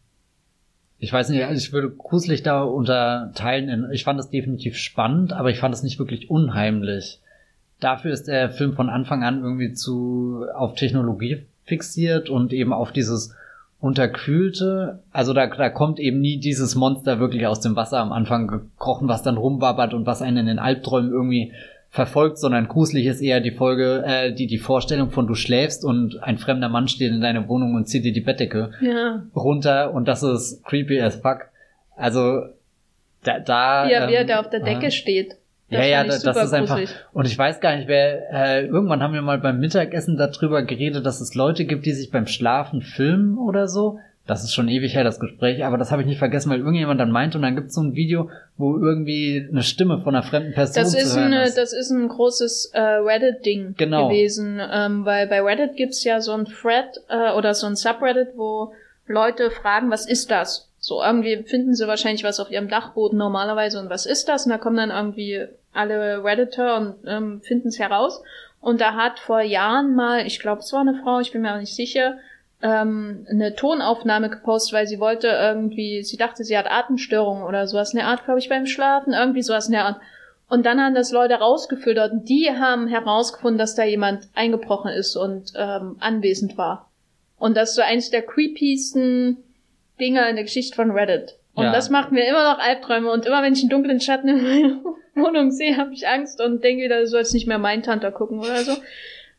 [0.98, 3.68] ich weiß nicht, also ich würde gruselig da unterteilen.
[3.68, 7.20] In, ich fand es definitiv spannend, aber ich fand es nicht wirklich unheimlich.
[7.80, 12.92] Dafür ist der Film von Anfang an irgendwie zu auf Technologie fixiert und eben auf
[12.92, 13.34] dieses
[13.80, 18.46] unterkühlte, also da, da kommt eben nie dieses Monster wirklich aus dem Wasser am Anfang
[18.46, 21.52] gekrochen, was dann rumwabbert und was einen in den Albträumen irgendwie
[21.94, 26.20] verfolgt, sondern gruselig ist eher die Folge, äh, die, die Vorstellung von du schläfst und
[26.24, 29.22] ein fremder Mann steht in deiner Wohnung und zieht dir die Bettdecke ja.
[29.36, 31.50] runter und das ist creepy as fuck.
[31.94, 32.46] Also
[33.22, 35.36] da, da er, ähm, wie er da auf der Decke äh, steht.
[35.70, 36.80] Das ja, ja, das ist einfach.
[37.12, 38.32] Und ich weiß gar nicht, wer.
[38.32, 42.10] Äh, irgendwann haben wir mal beim Mittagessen darüber geredet, dass es Leute gibt, die sich
[42.10, 44.00] beim Schlafen filmen oder so.
[44.26, 46.98] Das ist schon ewig her, das Gespräch, aber das habe ich nicht vergessen, weil irgendjemand
[46.98, 50.24] dann meinte und dann gibt es so ein Video, wo irgendwie eine Stimme von einer
[50.24, 51.58] fremden Person das ist zu hören eine, ist.
[51.58, 54.08] Das ist ein großes äh, Reddit-Ding genau.
[54.08, 58.28] gewesen, ähm, weil bei Reddit gibt's ja so ein Thread äh, oder so ein Subreddit,
[58.36, 58.72] wo
[59.06, 60.70] Leute fragen, was ist das?
[60.78, 64.46] So, irgendwie finden sie wahrscheinlich was auf ihrem Dachboden normalerweise und was ist das?
[64.46, 68.22] Und da kommen dann irgendwie alle Redditor und ähm, finden es heraus.
[68.60, 71.54] Und da hat vor Jahren mal, ich glaube, es war eine Frau, ich bin mir
[71.54, 72.16] auch nicht sicher,
[72.64, 77.92] ähm, eine Tonaufnahme gepostet, weil sie wollte irgendwie, sie dachte, sie hat Atemstörungen oder sowas
[77.92, 80.00] in der Art, glaube ich, beim Schlafen, irgendwie sowas in der Art.
[80.48, 85.14] Und dann haben das Leute rausgefiltert und die haben herausgefunden, dass da jemand eingebrochen ist
[85.14, 86.90] und ähm, anwesend war.
[87.38, 89.36] Und das ist so eins der creepiesten
[90.00, 91.36] Dinger in der Geschichte von Reddit.
[91.54, 91.72] Und ja.
[91.72, 93.10] das macht mir immer noch Albträume.
[93.10, 94.80] Und immer wenn ich einen dunklen Schatten in meiner
[95.14, 98.62] Wohnung sehe, habe ich Angst und denke wieder, du sollst nicht mehr Mindhunter gucken oder
[98.62, 98.72] so.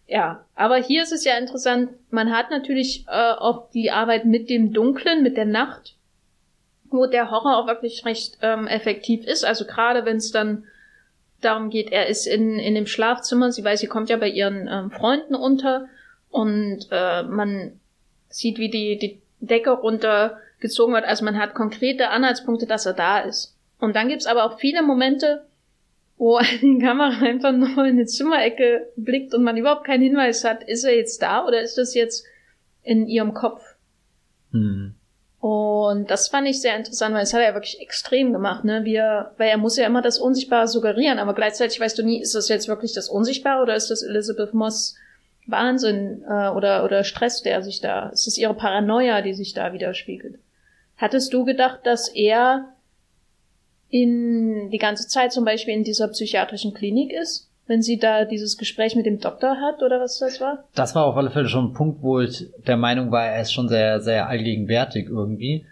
[0.07, 4.49] Ja, aber hier ist es ja interessant, man hat natürlich äh, auch die Arbeit mit
[4.49, 5.95] dem Dunklen, mit der Nacht,
[6.91, 9.43] wo der Horror auch wirklich recht ähm, effektiv ist.
[9.43, 10.65] Also gerade wenn es dann
[11.41, 14.67] darum geht, er ist in, in dem Schlafzimmer, sie weiß, sie kommt ja bei ihren
[14.67, 15.87] ähm, Freunden unter
[16.29, 17.79] und äh, man
[18.29, 21.05] sieht, wie die, die Decke runtergezogen wird.
[21.05, 23.55] Also man hat konkrete Anhaltspunkte, dass er da ist.
[23.79, 25.45] Und dann gibt's aber auch viele Momente,
[26.17, 30.63] wo die Kamera einfach nur in eine Zimmerecke blickt und man überhaupt keinen Hinweis hat,
[30.63, 32.25] ist er jetzt da oder ist das jetzt
[32.83, 33.63] in ihrem Kopf?
[34.51, 34.95] Hm.
[35.39, 38.83] Und das fand ich sehr interessant, weil das hat er ja wirklich extrem gemacht, ne?
[38.83, 42.19] Wie er, weil er muss ja immer das Unsichtbare suggerieren, aber gleichzeitig weißt du nie,
[42.19, 44.95] ist das jetzt wirklich das Unsichtbare oder ist das Elizabeth Moss
[45.45, 49.73] Wahnsinn äh, oder, oder Stress, der sich da, ist es ihre Paranoia, die sich da
[49.73, 50.39] widerspiegelt?
[50.97, 52.73] Hattest du gedacht, dass er
[53.89, 58.57] in die ganze Zeit zum Beispiel in dieser psychiatrischen Klinik ist, wenn sie da dieses
[58.57, 60.65] Gespräch mit dem Doktor hat oder was das war?
[60.75, 63.53] Das war auf alle Fälle schon ein Punkt, wo ich der Meinung war, er ist
[63.53, 65.65] schon sehr, sehr allgegenwärtig irgendwie.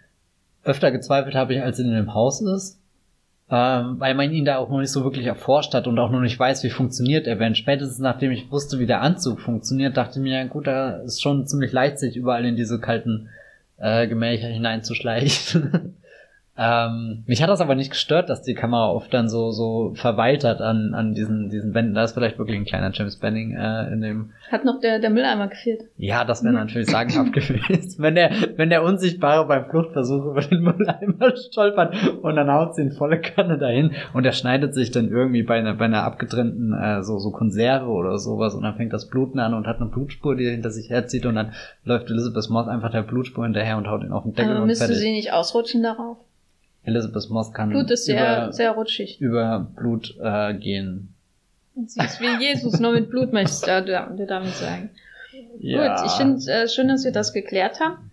[0.64, 2.80] Öfter gezweifelt habe ich, als er in dem Haus ist,
[3.50, 6.20] ähm, weil man ihn da auch noch nicht so wirklich erforscht hat und auch noch
[6.20, 7.38] nicht weiß, wie funktioniert er.
[7.38, 11.22] Wenn spätestens nachdem ich wusste, wie der Anzug funktioniert, dachte ich mir, gut, da ist
[11.22, 13.28] schon ziemlich leicht, sich überall in diese kalten
[13.76, 15.96] äh, Gemächer hineinzuschleichen.
[16.56, 20.44] Ähm, mich hat das aber nicht gestört, dass die Kamera oft dann so, so verweilt
[20.44, 21.94] hat an, an diesen, diesen Wänden.
[21.94, 24.30] Da ist vielleicht wirklich ein kleiner James Benning äh, in dem.
[24.52, 25.82] Hat noch der, der Mülleimer gefehlt.
[25.96, 27.96] Ja, das wäre natürlich sagenhaft gewesen.
[27.98, 32.82] Wenn der, wenn der Unsichtbare beim Fluchtversuch über den Mülleimer stolpert und dann haut sie
[32.82, 36.72] in volle Kanne dahin und er schneidet sich dann irgendwie bei einer, bei einer abgetrennten
[36.72, 39.90] äh, so, so Konserve oder sowas und dann fängt das Bluten an und hat eine
[39.90, 41.52] Blutspur, die hinter sich herzieht und dann
[41.84, 44.68] läuft Elizabeth Moss einfach der Blutspur hinterher und haut ihn auf den Deckel aber und
[44.68, 46.18] müsste sie nicht ausrutschen darauf?
[46.84, 49.20] Elizabeth Moss kann Blut ist über, sehr rutschig.
[49.20, 51.14] über Blut äh, gehen.
[51.86, 54.90] Sie ist wie Jesus, nur mit Blut möchtest du, du damit sagen.
[55.58, 55.96] Ja.
[55.96, 58.10] Gut, ich finde äh, schön, dass wir das geklärt haben.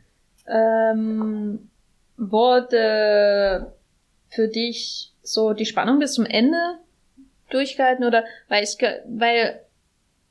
[0.47, 1.69] Ähm,
[2.17, 3.73] wurde
[4.29, 6.57] für dich so die Spannung bis zum Ende
[7.49, 9.59] durchgehalten oder weil es weil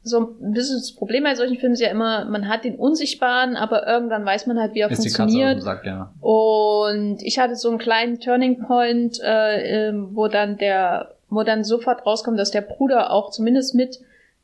[0.02, 3.56] so ein bisschen das Problem bei solchen Filmen ist ja immer, man hat den Unsichtbaren,
[3.56, 5.62] aber irgendwann weiß man halt, wie er ist funktioniert.
[5.62, 6.12] Sagt, ja.
[6.20, 11.64] Und ich hatte so einen kleinen Turning Point, äh, ähm, wo dann der, wo dann
[11.64, 13.98] sofort rauskommt, dass der Bruder auch zumindest mit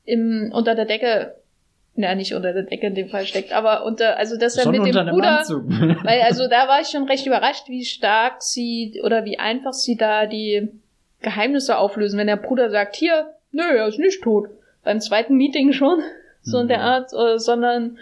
[0.04, 1.34] im, unter der Decke
[1.98, 4.84] ja, nicht unter der Decke in dem Fall steckt, aber unter, also dass er mit
[4.84, 5.42] dem Bruder,
[6.02, 9.96] weil also da war ich schon recht überrascht, wie stark sie oder wie einfach sie
[9.96, 10.68] da die
[11.22, 14.50] Geheimnisse auflösen, wenn der Bruder sagt, hier, nö, er ist nicht tot
[14.86, 15.98] beim zweiten Meeting schon,
[16.42, 16.84] so in der mhm.
[16.84, 17.98] Art, äh, sondern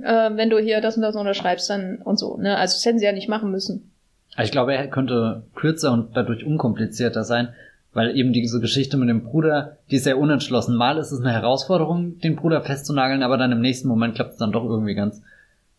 [0.00, 2.36] äh, wenn du hier das und das unterschreibst, dann und so.
[2.36, 2.56] Ne?
[2.56, 3.90] Also das hätten sie ja nicht machen müssen.
[4.38, 7.48] Ich glaube, er könnte kürzer und dadurch unkomplizierter sein,
[7.94, 10.76] weil eben diese Geschichte mit dem Bruder, die ist sehr unentschlossen.
[10.76, 14.36] Mal ist es eine Herausforderung, den Bruder festzunageln, aber dann im nächsten Moment klappt es
[14.36, 15.22] dann doch irgendwie ganz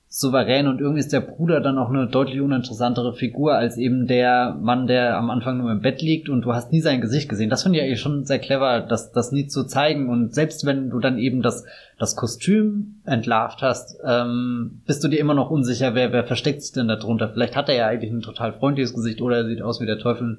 [0.10, 4.58] souverän und irgendwie ist der Bruder dann auch eine deutlich uninteressantere Figur als eben der
[4.60, 7.50] Mann, der am Anfang nur im Bett liegt und du hast nie sein Gesicht gesehen.
[7.50, 10.90] Das finde ich eigentlich schon sehr clever, das, das nie zu zeigen und selbst wenn
[10.90, 11.66] du dann eben das,
[12.00, 16.72] das Kostüm entlarvt hast, ähm, bist du dir immer noch unsicher, wer, wer versteckt sich
[16.72, 17.30] denn da drunter.
[17.30, 20.00] Vielleicht hat er ja eigentlich ein total freundliches Gesicht oder er sieht aus wie der
[20.00, 20.38] Teufel.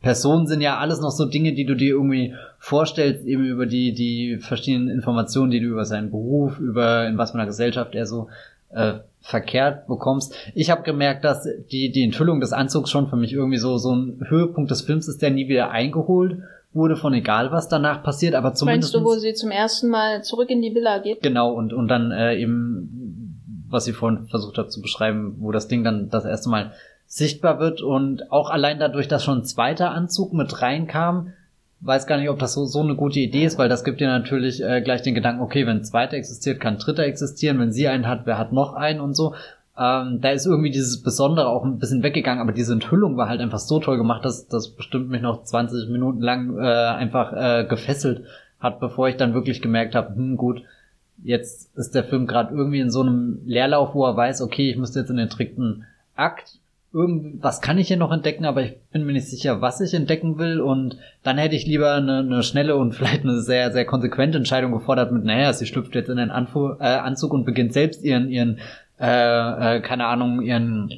[0.00, 3.92] Personen sind ja alles noch so Dinge, die du dir irgendwie vorstellst, eben über die,
[3.92, 8.06] die verschiedenen Informationen, die du über seinen Beruf, über in was für einer Gesellschaft er
[8.06, 8.28] so
[8.70, 10.34] äh, verkehrt bekommst.
[10.54, 13.94] Ich habe gemerkt, dass die, die Enthüllung des Anzugs schon für mich irgendwie so, so
[13.94, 16.38] ein Höhepunkt des Films ist, der nie wieder eingeholt
[16.72, 18.94] wurde, von egal was danach passiert, aber zumindest.
[18.94, 21.22] Meinst du, wo sie zum ersten Mal zurück in die Villa geht?
[21.22, 25.68] Genau, und, und dann äh, eben, was sie vorhin versucht hat zu beschreiben, wo das
[25.68, 26.72] Ding dann das erste Mal
[27.06, 31.32] sichtbar wird und auch allein dadurch, dass schon ein zweiter Anzug mit reinkam,
[31.80, 34.08] weiß gar nicht, ob das so, so eine gute Idee ist, weil das gibt dir
[34.08, 37.72] natürlich äh, gleich den Gedanken, okay, wenn ein zweiter existiert, kann ein dritter existieren, wenn
[37.72, 39.34] sie einen hat, wer hat noch einen und so.
[39.78, 43.40] Ähm, da ist irgendwie dieses Besondere auch ein bisschen weggegangen, aber diese Enthüllung war halt
[43.40, 47.64] einfach so toll gemacht, dass das bestimmt mich noch 20 Minuten lang äh, einfach äh,
[47.64, 48.24] gefesselt
[48.58, 50.62] hat, bevor ich dann wirklich gemerkt habe, hm, gut,
[51.22, 54.76] jetzt ist der Film gerade irgendwie in so einem Leerlauf, wo er weiß, okay, ich
[54.76, 56.58] müsste jetzt in den dritten Akt
[56.92, 60.38] irgendwas kann ich hier noch entdecken, aber ich bin mir nicht sicher, was ich entdecken
[60.38, 60.60] will.
[60.60, 64.72] Und dann hätte ich lieber eine, eine schnelle und vielleicht eine sehr, sehr konsequente Entscheidung
[64.72, 68.28] gefordert mit, naja, sie schlüpft jetzt in den Anfu äh, Anzug und beginnt selbst ihren,
[68.28, 68.58] ihren,
[69.00, 70.90] äh, äh, keine Ahnung, ihren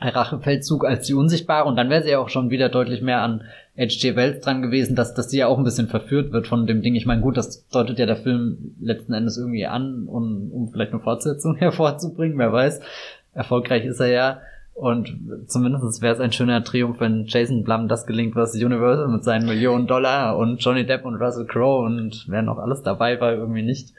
[0.00, 1.68] Rachefeldzug als die Unsichtbare.
[1.68, 3.42] Und dann wäre sie ja auch schon wieder deutlich mehr an
[3.78, 4.16] H.G.
[4.16, 6.94] Wells dran gewesen, dass, dass sie ja auch ein bisschen verführt wird von dem Ding.
[6.94, 10.92] Ich meine, gut, das deutet ja der Film letzten Endes irgendwie an, um, um vielleicht
[10.92, 12.80] eine Fortsetzung hervorzubringen, wer weiß.
[13.32, 14.40] Erfolgreich ist er ja.
[14.80, 19.24] Und zumindest wäre es ein schöner Triumph, wenn Jason Blum das gelingt, was Universal mit
[19.24, 23.34] seinen Millionen Dollar und Johnny Depp und Russell Crowe und wer noch alles dabei war,
[23.34, 23.92] irgendwie nicht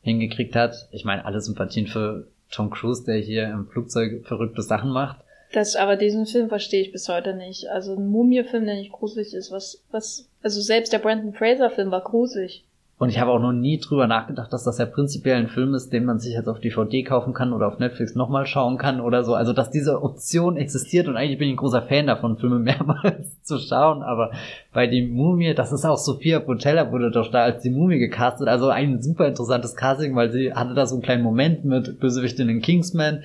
[0.00, 0.88] hingekriegt hat.
[0.92, 5.18] Ich meine, alle Sympathien für Tom Cruise, der hier im Flugzeug verrückte Sachen macht.
[5.52, 7.66] Das, aber diesen Film verstehe ich bis heute nicht.
[7.70, 12.02] Also ein Mumie-Film, der nicht gruselig ist, was, was, also selbst der Brandon Fraser-Film war
[12.02, 12.64] gruselig.
[12.98, 15.92] Und ich habe auch noch nie drüber nachgedacht, dass das ja prinzipiell ein Film ist,
[15.92, 19.22] den man sich jetzt auf DVD kaufen kann oder auf Netflix nochmal schauen kann oder
[19.22, 19.34] so.
[19.34, 23.40] Also, dass diese Option existiert und eigentlich bin ich ein großer Fan davon, Filme mehrmals
[23.42, 24.02] zu schauen.
[24.02, 24.32] Aber
[24.72, 28.48] bei die Mumie, das ist auch Sophia Botella wurde doch da als die Mumie gecastet.
[28.48, 32.40] Also ein super interessantes Casting, weil sie hatte da so einen kleinen Moment mit Bösewicht
[32.40, 33.22] in den Kingsman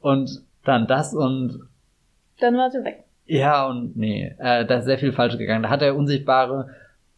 [0.00, 1.60] und dann das und
[2.40, 3.04] dann war sie weg.
[3.26, 5.62] Ja, und nee, äh, da ist sehr viel falsch gegangen.
[5.62, 6.70] Da hat der Unsichtbare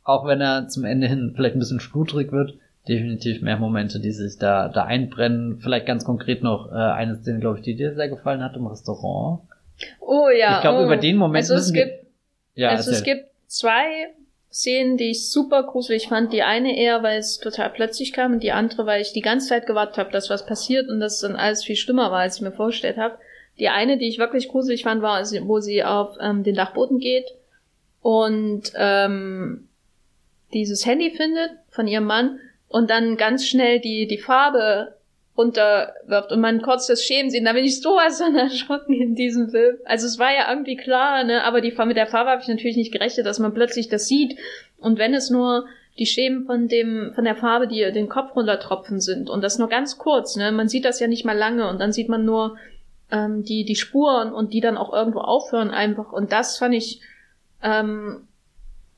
[0.05, 2.55] auch wenn er zum Ende hin vielleicht ein bisschen schludrig wird,
[2.87, 5.59] definitiv mehr Momente, die sich da, da einbrennen.
[5.61, 8.67] Vielleicht ganz konkret noch äh, eine Szene, glaube ich, die dir sehr gefallen hat im
[8.67, 9.41] Restaurant.
[10.01, 10.57] Oh ja.
[10.57, 10.85] Ich glaube, oh.
[10.85, 12.07] über den Moment also es müssen gibt,
[12.55, 14.13] wir, ja, also es gibt zwei
[14.53, 16.33] Szenen, die ich super gruselig fand.
[16.33, 19.49] Die eine eher, weil es total plötzlich kam und die andere, weil ich die ganze
[19.49, 22.43] Zeit gewartet habe, dass was passiert und das dann alles viel schlimmer war, als ich
[22.43, 23.19] mir vorgestellt habe.
[23.59, 27.27] Die eine, die ich wirklich gruselig fand, war, wo sie auf ähm, den Dachboden geht
[28.03, 29.69] und ähm,
[30.55, 32.39] dieses Handy findet von ihrem Mann
[32.69, 34.97] und dann ganz schnell die, die Farbe
[35.37, 37.45] runterwirft und man kurz das Schämen sieht.
[37.45, 39.77] Da bin ich sowas von erschrocken in diesem Film.
[39.85, 42.77] Also es war ja irgendwie klar, ne, aber die, mit der Farbe habe ich natürlich
[42.77, 44.39] nicht gerechnet, dass man plötzlich das sieht.
[44.79, 45.67] Und wenn es nur
[45.99, 49.69] die Schemen von dem, von der Farbe, die den Kopf runtertropfen sind und das nur
[49.69, 52.57] ganz kurz, ne, man sieht das ja nicht mal lange und dann sieht man nur
[53.11, 57.01] ähm, die, die Spuren und die dann auch irgendwo aufhören einfach und das fand ich
[57.63, 58.27] ähm,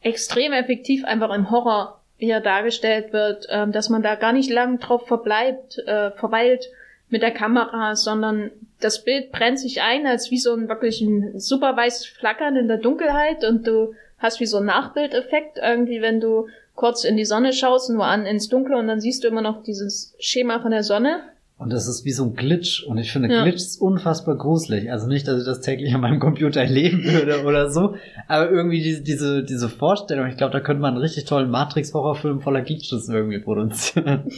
[0.06, 4.78] extrem effektiv einfach im Horror hier dargestellt wird, ähm, dass man da gar nicht lang
[4.78, 6.68] drauf verbleibt, äh, verweilt
[7.08, 11.38] mit der Kamera, sondern das Bild brennt sich ein als wie so ein wirklich ein
[11.38, 16.20] super weißes Flackern in der Dunkelheit und du hast wie so einen Nachbildeffekt irgendwie, wenn
[16.20, 19.42] du kurz in die Sonne schaust, nur an ins Dunkle und dann siehst du immer
[19.42, 21.24] noch dieses Schema von der Sonne.
[21.58, 22.84] Und das ist wie so ein Glitch.
[22.84, 23.42] Und ich finde Ja.
[23.42, 24.90] Glitch ist unfassbar gruselig.
[24.92, 27.96] Also nicht, dass ich das täglich an meinem Computer erleben würde oder so.
[28.28, 32.40] Aber irgendwie diese, diese, diese Vorstellung, ich glaube, da könnte man einen richtig tollen Matrix-Horrorfilm
[32.42, 34.30] voller Glitches irgendwie produzieren.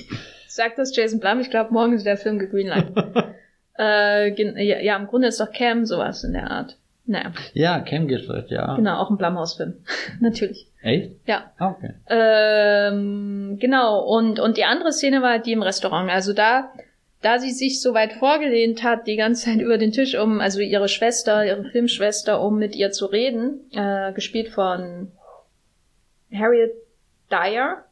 [0.46, 2.86] Sagt das Jason Blum, ich glaube, morgen ist der Film gegreenlight.
[3.78, 6.76] äh, ja, ja, im Grunde ist doch Cam sowas in der Art.
[7.04, 8.76] Naja, ja, Cam geht vielleicht, ja.
[8.76, 9.74] genau, auch ein Blumhouse-Film.
[10.20, 10.66] Natürlich.
[10.82, 11.12] Echt?
[11.26, 11.52] Ja.
[11.56, 11.94] Ah, okay.
[12.06, 16.10] Ähm, genau, und, und die andere Szene war die im Restaurant.
[16.10, 16.70] Also da,
[17.22, 20.60] da sie sich so weit vorgelehnt hat, die ganze Zeit über den Tisch, um, also
[20.60, 25.10] ihre Schwester, ihre Filmschwester, um mit ihr zu reden, äh, gespielt von
[26.32, 26.72] Harriet
[27.30, 27.84] Dyer,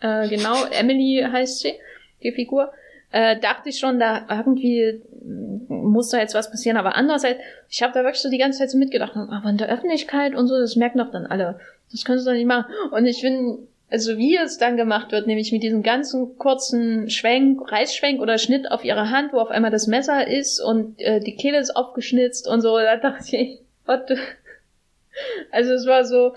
[0.00, 1.74] äh, genau, Emily heißt sie,
[2.22, 2.72] die Figur,
[3.12, 7.82] äh, dachte ich schon, da irgendwie mm, muss da jetzt was passieren, aber andererseits, ich
[7.82, 10.58] habe da wirklich so die ganze Zeit so mitgedacht, aber in der Öffentlichkeit und so,
[10.58, 11.60] das merken doch dann alle.
[11.92, 12.64] Das können sie doch nicht machen.
[12.90, 13.58] Und ich finde,
[13.92, 18.70] also wie es dann gemacht wird, nämlich mit diesem ganzen kurzen Schwenk, Reißschwenk oder Schnitt
[18.70, 22.48] auf ihre Hand, wo auf einmal das Messer ist und äh, die Kehle ist aufgeschnitzt
[22.48, 24.14] und so, da dachte ich, what the
[25.52, 26.32] Also es war so,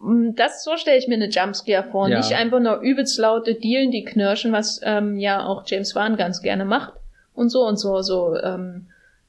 [0.00, 2.16] mm, das so stelle ich mir eine Jumpscare vor, Ja.
[2.18, 6.42] nicht einfach nur übelst laute Dielen, die knirschen, was ähm, ja auch James Wan ganz
[6.42, 6.94] gerne macht
[7.32, 8.88] und so und so so ähm,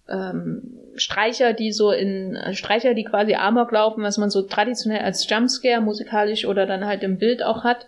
[0.09, 5.01] ähm, Streicher, die so in äh, Streicher, die quasi Amok laufen, was man so traditionell
[5.01, 7.87] als Jumpscare musikalisch oder dann halt im Bild auch hat.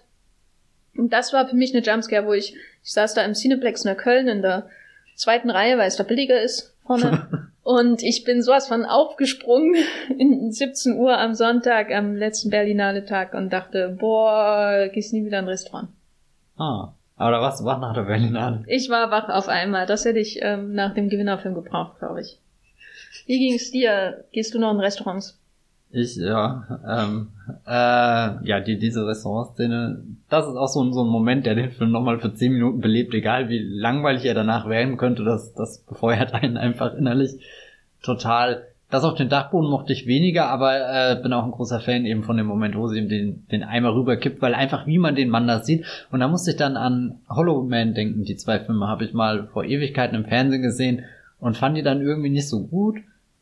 [0.98, 3.90] Und das war für mich eine Jumpscare, wo ich ich saß da im Cineplex in
[3.90, 4.70] der Köln in der
[5.16, 7.50] zweiten Reihe, weil es da billiger ist vorne.
[7.64, 9.76] Und ich bin sowas von aufgesprungen
[10.20, 15.40] in 17 Uhr am Sonntag, am letzten Berlinale Tag und dachte, boah, gehst nie wieder
[15.40, 15.90] in ein Restaurant.
[16.58, 16.94] Ah.
[17.16, 18.64] Aber da warst du wach nach der Berlinale.
[18.68, 19.88] Ich war wach auf einmal.
[19.88, 22.40] Das hätte ich ähm, nach dem Gewinnerfilm gebraucht, glaube ich.
[23.26, 24.26] Wie ging's dir?
[24.32, 25.38] Gehst du noch in Restaurants?
[25.92, 27.30] Ich, ja, ähm,
[27.66, 31.72] äh, ja, die, diese Restaurantszene, das ist auch so ein, so ein Moment, der den
[31.72, 35.80] Film nochmal für 10 Minuten belebt, egal wie langweilig er danach werden könnte, das, das
[35.80, 37.40] befeuert einen einfach innerlich
[38.04, 38.64] total.
[38.90, 42.24] Das auf den Dachboden mochte ich weniger, aber äh, bin auch ein großer Fan eben
[42.24, 45.30] von dem Moment, wo sie ihm den, den Eimer rüberkippt, weil einfach wie man den
[45.30, 45.86] Mann da sieht.
[46.12, 48.26] Und da musste ich dann an Hollow Man denken.
[48.26, 51.06] Die zwei Filme habe ich mal vor Ewigkeiten im Fernsehen gesehen
[51.40, 52.98] und fand die dann irgendwie nicht so gut.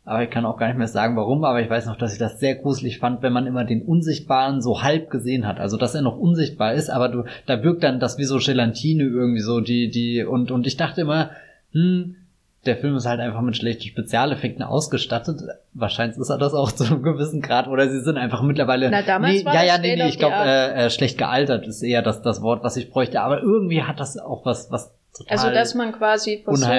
[0.06, 2.20] Aber ich kann auch gar nicht mehr sagen, warum, aber ich weiß noch, dass ich
[2.20, 5.62] das sehr gruselig fand, wenn man immer den Unsichtbaren so halb gesehen hat.
[5.62, 9.04] Also, dass er noch unsichtbar ist, aber du, da wirkt dann das wie so Gelatine
[9.04, 11.30] irgendwie so, die, die, und, und ich dachte immer,
[11.72, 12.18] hm,
[12.66, 15.42] der Film ist halt einfach mit schlechten Spezialeffekten ausgestattet.
[15.74, 19.04] Wahrscheinlich ist er das auch zu einem gewissen Grad, oder sie sind einfach mittlerweile, Na,
[19.04, 22.02] damals nee, war ja, ja, nee, nee, ich glaube, äh, äh, schlecht gealtert ist eher
[22.02, 25.50] das, das Wort, was ich bräuchte, aber irgendwie hat das auch was, was total Also,
[25.52, 26.70] dass man quasi versucht,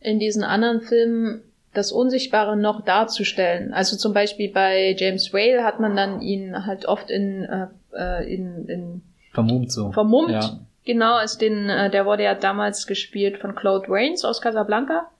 [0.00, 3.72] in diesen anderen Filmen das Unsichtbare noch darzustellen.
[3.74, 8.32] Also zum Beispiel bei James Whale hat man dann ihn halt oft in, äh, äh,
[8.32, 9.90] in, in Vermummt so.
[9.90, 10.30] vermummt.
[10.30, 10.60] Ja.
[10.84, 15.10] Genau, als den, äh, der wurde ja damals gespielt von Claude Rains aus Casablanca.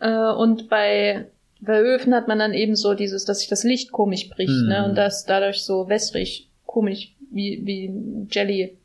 [0.00, 1.26] Äh, und bei
[1.62, 4.68] Verhoeven hat man dann eben so dieses, dass sich das Licht komisch bricht, Mhm.
[4.68, 4.84] ne?
[4.86, 8.78] Und das dadurch so wässrig, komisch, wie, wie Jelly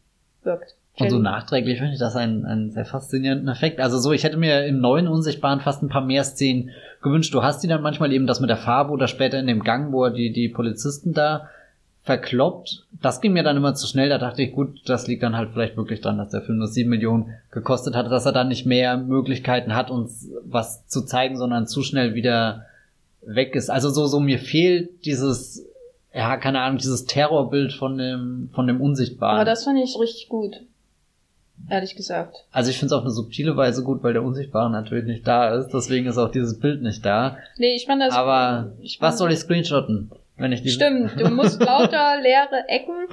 [0.43, 0.74] wirkt.
[0.97, 3.81] Und so nachträglich finde ich das einen, einen sehr faszinierenden Effekt.
[3.81, 6.69] Also so, ich hätte mir im neuen Unsichtbaren fast ein paar mehr Szenen
[7.01, 7.33] gewünscht.
[7.33, 9.91] Du hast die dann manchmal eben das mit der Farbe oder später in dem Gang,
[9.91, 11.49] wo er die, die Polizisten da
[12.03, 12.85] verkloppt.
[13.01, 14.09] Das ging mir dann immer zu schnell.
[14.09, 16.67] Da dachte ich, gut, das liegt dann halt vielleicht wirklich dran, dass der Film nur
[16.67, 21.35] sieben Millionen gekostet hat, dass er dann nicht mehr Möglichkeiten hat, uns was zu zeigen,
[21.35, 22.67] sondern zu schnell wieder
[23.25, 23.69] weg ist.
[23.69, 25.65] Also so, so mir fehlt dieses,
[26.13, 29.37] ja, keine Ahnung, dieses Terrorbild von dem, von dem Unsichtbaren.
[29.37, 30.61] Aber das fand ich richtig gut.
[31.69, 32.45] Ehrlich gesagt.
[32.51, 35.55] Also ich finde es auf eine subtile Weise gut, weil der Unsichtbare natürlich nicht da
[35.55, 35.69] ist.
[35.73, 37.37] Deswegen ist auch dieses Bild nicht da.
[37.57, 38.13] Nee, ich fand das.
[38.13, 42.67] Aber ich fand, was soll ich screenshotten, wenn ich die Stimmt, du musst lauter leere
[42.67, 43.07] Ecken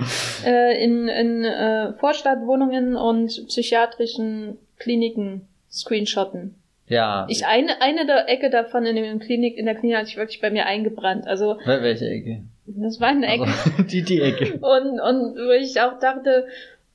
[0.44, 6.54] äh, in, in äh, Vorstadtwohnungen und psychiatrischen Kliniken screenshotten.
[6.88, 7.26] Ja.
[7.30, 10.40] Ich eine eine der Ecke davon in der Klinik in der Klinik hat sich wirklich
[10.42, 11.26] bei mir eingebrannt.
[11.26, 12.42] Also Wel- Welche Ecke?
[12.66, 14.54] das war eine Ecke Also, die, die Ecke.
[14.58, 16.46] und und wo ich auch dachte,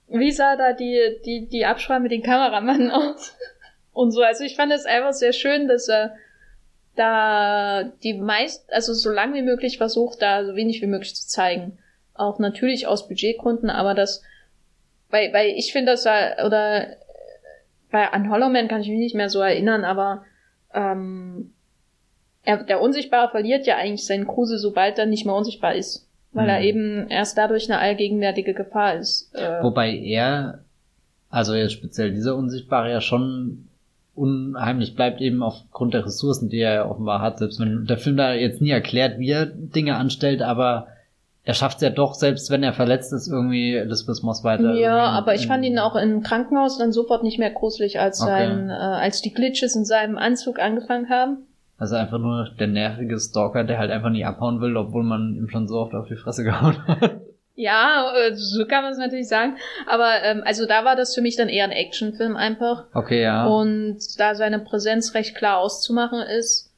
[0.07, 3.35] wie sah da die die die Absprache mit den Kameramannen aus
[3.93, 4.21] und so.
[4.21, 6.15] Also ich fand es einfach sehr schön, dass er
[6.95, 11.27] da die meist, also so lang wie möglich versucht, da so wenig wie möglich zu
[11.27, 11.77] zeigen.
[12.13, 14.23] Auch natürlich aus Budgetgründen, aber das,
[15.09, 16.87] weil, weil ich finde, dass er, oder
[17.91, 20.25] bei An Hollow Man kann ich mich nicht mehr so erinnern, aber
[20.73, 21.53] ähm,
[22.43, 26.06] er, der Unsichtbare verliert ja eigentlich seinen Kruse, sobald er nicht mehr unsichtbar ist.
[26.33, 26.65] Weil er Mhm.
[26.65, 29.33] eben erst dadurch eine allgegenwärtige Gefahr ist.
[29.33, 30.59] Äh, Wobei er,
[31.29, 33.67] also jetzt speziell dieser Unsichtbare ja schon
[34.15, 37.37] unheimlich bleibt, eben aufgrund der Ressourcen, die er ja offenbar hat.
[37.39, 40.87] Selbst wenn der Film da jetzt nie erklärt, wie er Dinge anstellt, aber
[41.43, 44.73] er schafft es ja doch, selbst wenn er verletzt ist, irgendwie Elizabeth Moss weiter.
[44.73, 48.31] Ja, aber ich fand ihn auch im Krankenhaus dann sofort nicht mehr gruselig, als Okay.
[48.31, 51.37] sein, äh, als die Glitches in seinem Anzug angefangen haben.
[51.77, 55.47] Also einfach nur der nervige Stalker, der halt einfach nie abhauen will, obwohl man ihm
[55.49, 57.21] schon so oft auf die Fresse gehauen hat.
[57.53, 59.57] Ja, äh, so kann man es natürlich sagen.
[59.87, 62.85] Aber ähm, also da war das für mich dann eher ein Actionfilm einfach.
[62.93, 63.47] Okay, ja.
[63.47, 66.71] Und da seine Präsenz recht klar auszumachen ist,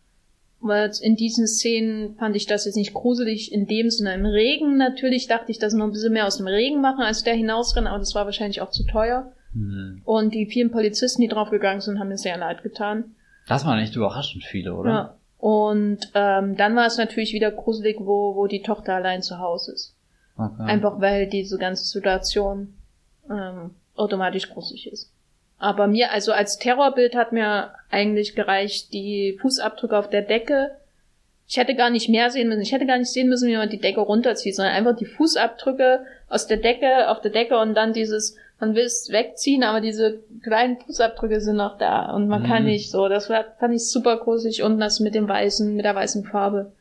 [0.62, 4.13] weil in diesen Szenen fand ich das jetzt nicht gruselig in dem Sinne.
[4.13, 7.23] Im Regen natürlich dachte ich, dass noch ein bisschen mehr aus dem Regen machen, als
[7.23, 9.31] der hinausrennen, aber das war wahrscheinlich auch zu teuer.
[9.53, 10.01] Hm.
[10.05, 13.15] Und die vielen Polizisten, die draufgegangen sind, haben mir sehr leid getan.
[13.49, 14.89] Das waren echt überraschend viele, oder?
[14.89, 15.15] Ja.
[15.39, 19.73] Und ähm, dann war es natürlich wieder gruselig, wo, wo die Tochter allein zu Hause
[19.73, 19.95] ist.
[20.38, 20.63] Okay.
[20.63, 22.75] Einfach weil diese ganze Situation
[23.29, 25.12] ähm, automatisch gruselig ist.
[25.57, 30.71] Aber mir, also als Terrorbild hat mir eigentlich gereicht die Fußabdrücke auf der Decke.
[31.47, 32.62] Ich hätte gar nicht mehr sehen müssen.
[32.62, 36.05] Ich hätte gar nicht sehen müssen, wie man die Decke runterzieht, sondern einfach die Fußabdrücke
[36.29, 40.19] aus der Decke, auf der Decke und dann dieses, man will es wegziehen, aber diese
[40.43, 42.69] kleinen Fußabdrücke sind noch da und man kann Mhm.
[42.69, 43.07] nicht so.
[43.07, 46.71] Das war, fand ich super gruselig und das mit dem weißen, mit der weißen Farbe.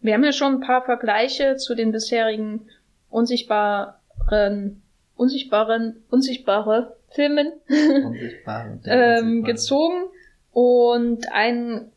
[0.00, 2.66] Wir haben ja schon ein paar Vergleiche zu den bisherigen
[3.10, 4.82] unsichtbaren,
[5.16, 10.04] unsichtbaren, unsichtbare Filmen Unsichtbare, ähm, gezogen.
[10.52, 11.90] Und ein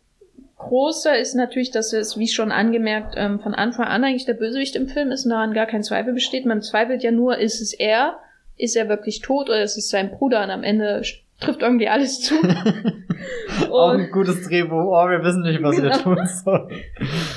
[0.57, 4.75] großer ist natürlich, dass es, wie schon angemerkt, ähm, von Anfang an eigentlich der Bösewicht
[4.75, 6.45] im Film ist und daran gar kein Zweifel besteht.
[6.45, 8.19] Man zweifelt ja nur, ist es er?
[8.61, 10.43] Ist er wirklich tot oder ist es sein Bruder?
[10.43, 11.01] Und am Ende
[11.39, 12.35] trifft irgendwie alles zu.
[13.71, 14.75] Auch ein gutes Drehbuch.
[14.91, 15.97] Oh, wir wissen nicht, was wir Genau.
[16.15, 16.69] tun sollen.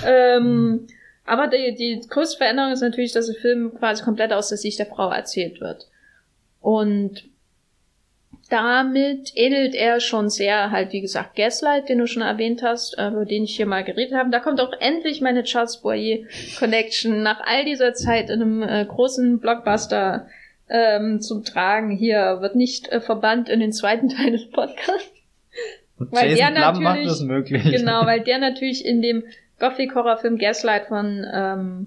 [0.06, 0.86] ähm,
[1.24, 4.78] aber die, die größte Veränderung ist natürlich, dass der Film quasi komplett aus der Sicht
[4.78, 5.88] der Frau erzählt wird.
[6.60, 7.24] Und
[8.50, 13.08] damit ähnelt er schon sehr halt, wie gesagt, Gaslight, den du schon erwähnt hast, äh,
[13.08, 14.28] über den ich hier mal geredet habe.
[14.30, 16.18] Da kommt auch endlich meine Charles Boyer
[16.58, 20.26] Connection nach all dieser Zeit in einem äh, großen Blockbuster
[20.68, 21.90] ähm, zum Tragen.
[21.90, 25.10] Hier wird nicht äh, verbannt in den zweiten Teil des Podcasts.
[25.98, 27.62] Und Weil Jason der macht natürlich- es möglich.
[27.64, 29.24] Genau, weil der natürlich in dem
[29.60, 31.86] Gothic-Horrorfilm Gaslight von ähm,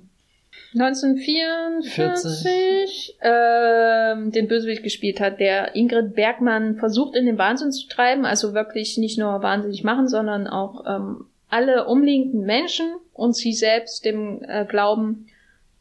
[0.74, 8.26] 1944 ähm, den Bösewicht gespielt hat, der Ingrid Bergmann versucht in den Wahnsinn zu treiben,
[8.26, 14.06] also wirklich nicht nur wahnsinnig machen, sondern auch ähm, alle umliegenden Menschen und sie selbst
[14.06, 15.28] dem äh, Glauben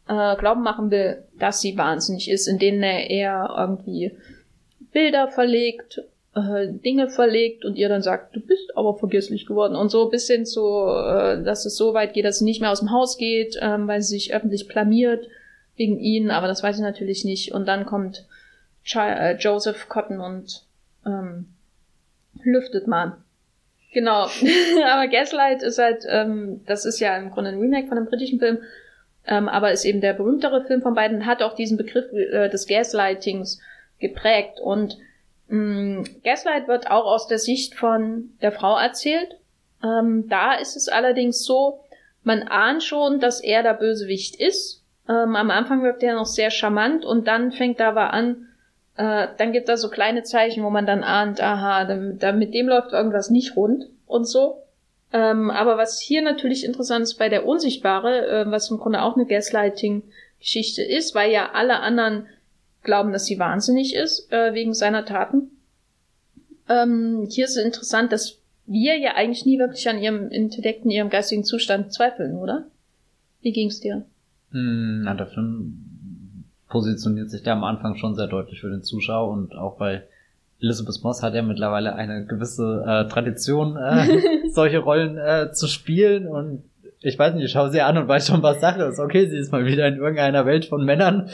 [0.08, 4.12] äh, Glauben machen will, dass sie wahnsinnig ist, in denen er eher irgendwie
[4.92, 6.02] Bilder verlegt,
[6.34, 10.26] äh, Dinge verlegt und ihr dann sagt, du bist aber vergesslich geworden und so bis
[10.26, 13.18] hin zu, äh, dass es so weit geht, dass sie nicht mehr aus dem Haus
[13.18, 15.28] geht, ähm, weil sie sich öffentlich blamiert
[15.76, 17.52] wegen ihnen, aber das weiß ich natürlich nicht.
[17.52, 18.26] Und dann kommt
[18.84, 20.62] Ch äh, Joseph Cotton und
[21.04, 21.46] ähm,
[22.42, 23.14] lüftet man.
[23.92, 24.28] Genau.
[24.90, 28.38] aber Gaslight ist halt, ähm, das ist ja im Grunde ein Remake von einem britischen
[28.38, 28.58] Film,
[29.26, 32.66] ähm, aber ist eben der berühmtere Film von beiden, hat auch diesen Begriff äh, des
[32.66, 33.60] Gaslightings
[33.98, 34.60] geprägt.
[34.60, 34.98] Und
[35.48, 39.36] mh, Gaslight wird auch aus der Sicht von der Frau erzählt.
[39.82, 41.80] Ähm, da ist es allerdings so,
[42.22, 44.82] man ahnt schon, dass er der Bösewicht ist.
[45.08, 48.48] Ähm, am Anfang wirkt er noch sehr charmant und dann fängt er aber an,
[48.96, 52.54] äh, dann gibt er so kleine Zeichen, wo man dann ahnt, aha, da, da, mit
[52.54, 54.62] dem läuft irgendwas nicht rund und so.
[55.12, 59.16] Ähm, aber was hier natürlich interessant ist bei der Unsichtbare, äh, was im Grunde auch
[59.16, 62.26] eine Gaslighting-Geschichte ist, weil ja alle anderen
[62.82, 65.50] glauben, dass sie wahnsinnig ist äh, wegen seiner Taten.
[66.68, 71.10] Ähm, hier ist es interessant, dass wir ja eigentlich nie wirklich an ihrem Intellekten, ihrem
[71.10, 72.66] geistigen Zustand zweifeln, oder?
[73.40, 74.04] Wie ging's dir?
[74.50, 79.30] Hm, na, der Film positioniert sich da am Anfang schon sehr deutlich für den Zuschauer
[79.30, 80.02] und auch bei
[80.60, 86.26] Elizabeth Moss hat ja mittlerweile eine gewisse äh, Tradition, äh, solche Rollen äh, zu spielen
[86.26, 86.62] und
[87.00, 88.98] ich weiß nicht, ich schaue sie an und weiß schon, was Sache ist.
[88.98, 91.28] Okay, sie ist mal wieder in irgendeiner Welt von Männern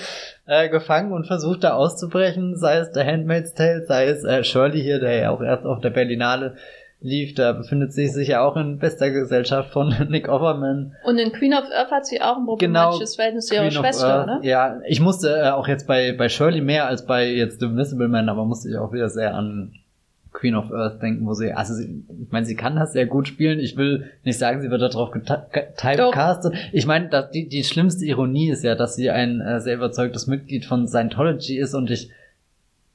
[0.44, 4.82] äh, gefangen und versucht da auszubrechen, sei es der Handmaid's Tale, sei es äh, Shirley
[4.82, 6.56] hier, der ja auch erst auf der Berlinale
[7.02, 10.94] lief, da befindet sie sich ja auch in bester Gesellschaft von Nick Offerman.
[11.04, 14.26] Und in Queen of Earth hat sie auch ein problematisches genau, Verhältnis zu ihrer Schwester,
[14.26, 14.40] ne?
[14.42, 18.08] Ja, ich musste äh, auch jetzt bei, bei Shirley mehr als bei jetzt The Invisible
[18.08, 19.72] Man, aber musste ich auch wieder sehr an
[20.32, 23.28] Queen of Earth denken, wo sie, also sie, ich meine, sie kann das sehr gut
[23.28, 23.60] spielen.
[23.60, 26.54] Ich will nicht sagen, sie wird darauf typecastet.
[26.72, 30.64] Ich meine, die, die schlimmste Ironie ist ja, dass sie ein äh, sehr überzeugtes Mitglied
[30.64, 32.10] von Scientology ist und ich,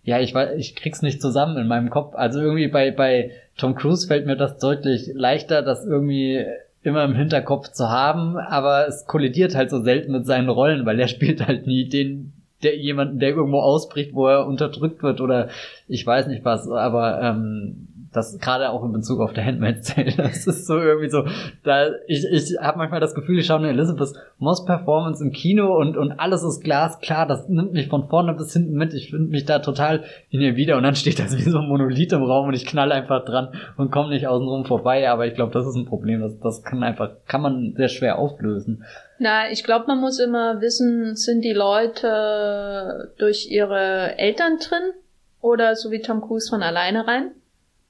[0.08, 2.16] ja, ich weiß, ich krieg's nicht zusammen in meinem Kopf.
[2.16, 6.46] Also irgendwie bei, bei Tom Cruise fällt mir das deutlich leichter, das irgendwie
[6.82, 10.98] immer im Hinterkopf zu haben, aber es kollidiert halt so selten mit seinen Rollen, weil
[10.98, 12.32] er spielt halt nie den,
[12.64, 15.50] der jemanden, der irgendwo ausbricht, wo er unterdrückt wird oder
[15.90, 20.12] ich weiß nicht was, aber ähm, das gerade auch in Bezug auf der Handmaid's Tale,
[20.18, 21.26] das ist so irgendwie so,
[21.64, 25.78] da ich, ich habe manchmal das Gefühl, ich schaue eine Elizabeth Moss Performance im Kino
[25.78, 29.30] und und alles ist glasklar, das nimmt mich von vorne bis hinten mit, ich finde
[29.30, 32.24] mich da total in ihr wieder und dann steht das wie so ein Monolith im
[32.24, 35.68] Raum und ich knall einfach dran und komme nicht außenrum vorbei, aber ich glaube, das
[35.68, 38.84] ist ein Problem, das das kann einfach kann man sehr schwer auflösen.
[39.20, 44.94] Na, ich glaube, man muss immer wissen, sind die Leute durch ihre Eltern drin
[45.42, 47.32] oder so wie Tom Cruise von alleine rein?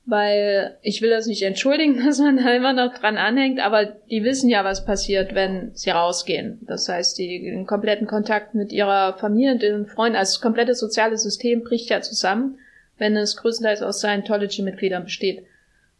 [0.09, 4.23] Weil ich will das nicht entschuldigen, dass man da immer noch dran anhängt, aber die
[4.23, 6.59] wissen ja, was passiert, wenn sie rausgehen.
[6.61, 10.75] Das heißt, die den kompletten Kontakt mit ihrer Familie und ihren Freunden, also das komplette
[10.75, 12.57] soziale System bricht ja zusammen,
[12.97, 15.45] wenn es größtenteils aus Scientology-Mitgliedern besteht.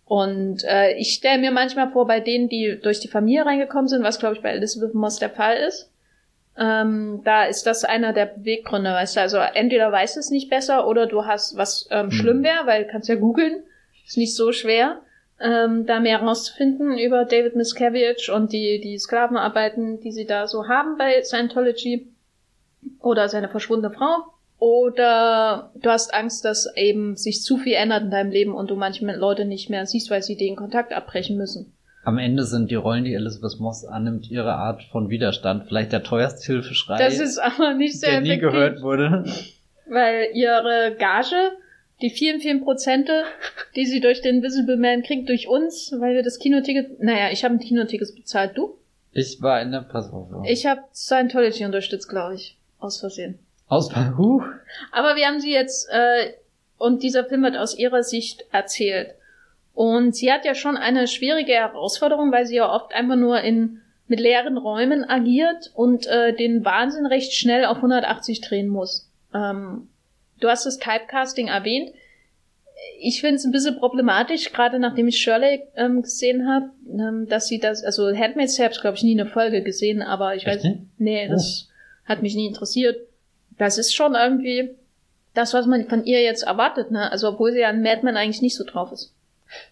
[0.05, 4.03] Und äh, ich stelle mir manchmal vor, bei denen, die durch die Familie reingekommen sind,
[4.03, 5.91] was glaube ich bei Elizabeth Moss der Fall ist,
[6.57, 10.49] ähm, da ist das einer der Beweggründe, weißt du, also entweder weißt du es nicht
[10.49, 12.11] besser oder du hast, was ähm, hm.
[12.11, 13.63] schlimm wäre, weil du kannst ja googeln,
[14.07, 15.01] ist nicht so schwer,
[15.39, 20.67] ähm, da mehr rauszufinden über David Miscavige und die, die Sklavenarbeiten, die sie da so
[20.67, 22.07] haben bei Scientology
[22.99, 24.33] oder seine verschwundene Frau.
[24.59, 28.75] Oder du hast Angst, dass eben sich zu viel ändert in deinem Leben und du
[28.75, 31.73] manche Leute nicht mehr siehst, weil sie den Kontakt abbrechen müssen.
[32.03, 35.65] Am Ende sind die Rollen, die Elizabeth Moss annimmt, ihre Art von Widerstand.
[35.67, 39.25] Vielleicht der teuerste Hilfeschrei, das ist aber nicht sehr der nie gehört wurde.
[39.89, 41.51] Weil ihre Gage,
[42.01, 43.23] die vielen, vielen Prozente,
[43.75, 47.43] die sie durch den Visible Man kriegt, durch uns, weil wir das Kinoticket, naja, ich
[47.43, 48.77] habe ein Kinoticket bezahlt, du?
[49.11, 50.49] Ich war in der Passaufnahme.
[50.49, 52.55] Ich habe Scientology unterstützt, glaube ich.
[52.79, 53.39] Aus Versehen.
[53.67, 54.43] Aus huh.
[54.91, 56.33] Aber wir haben sie jetzt, äh,
[56.77, 59.15] und dieser Film wird aus ihrer Sicht erzählt.
[59.73, 63.81] Und sie hat ja schon eine schwierige Herausforderung, weil sie ja oft einfach nur in
[64.07, 69.09] mit leeren Räumen agiert und äh, den Wahnsinn recht schnell auf 180 drehen muss.
[69.33, 69.89] Ähm,
[70.39, 71.91] du hast das Typecasting erwähnt.
[72.99, 77.47] Ich finde es ein bisschen problematisch, gerade nachdem ich Shirley ähm, gesehen habe, ähm, dass
[77.47, 80.63] sie das, also Handmaid's Tale glaube ich nie eine Folge gesehen, aber ich Echt?
[80.63, 82.09] weiß, nee, das oh.
[82.09, 82.97] hat mich nie interessiert
[83.57, 84.75] das ist schon irgendwie
[85.33, 87.11] das, was man von ihr jetzt erwartet, ne?
[87.11, 89.13] Also obwohl sie ja ein Madman eigentlich nicht so drauf ist.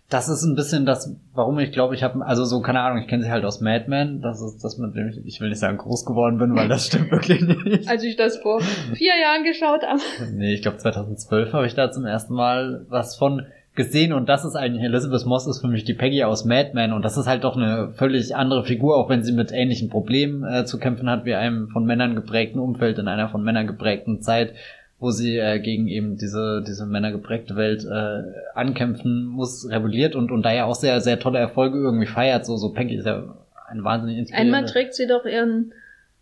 [0.09, 3.07] Das ist ein bisschen das, warum ich glaube, ich habe, also so, keine Ahnung, ich
[3.07, 4.21] kenne sie halt aus Mad Men.
[4.21, 6.85] Das ist das, mit dem ich, ich will nicht sagen, groß geworden bin, weil das
[6.87, 7.87] stimmt wirklich nicht.
[7.87, 8.61] Als ich das vor
[8.93, 10.01] vier Jahren geschaut habe.
[10.33, 13.45] Nee, ich glaube 2012 habe ich da zum ersten Mal was von
[13.75, 16.93] gesehen und das ist eigentlich, Elizabeth Moss ist für mich die Peggy aus Mad Men
[16.93, 20.43] und das ist halt doch eine völlig andere Figur, auch wenn sie mit ähnlichen Problemen
[20.43, 24.21] äh, zu kämpfen hat, wie einem von Männern geprägten Umfeld in einer von Männern geprägten
[24.21, 24.53] Zeit,
[24.99, 28.23] wo sie äh, gegen eben diese, diese männergeprägte Welt äh,
[28.53, 32.55] ankämpfen muss, rebelliert und, und da ja auch sehr, sehr tolle Erfolge irgendwie feiert, so,
[32.55, 33.35] so Peggy ist ja
[33.67, 34.57] ein wahnsinnig inspirierende.
[34.57, 35.73] Einmal trägt sie doch ihren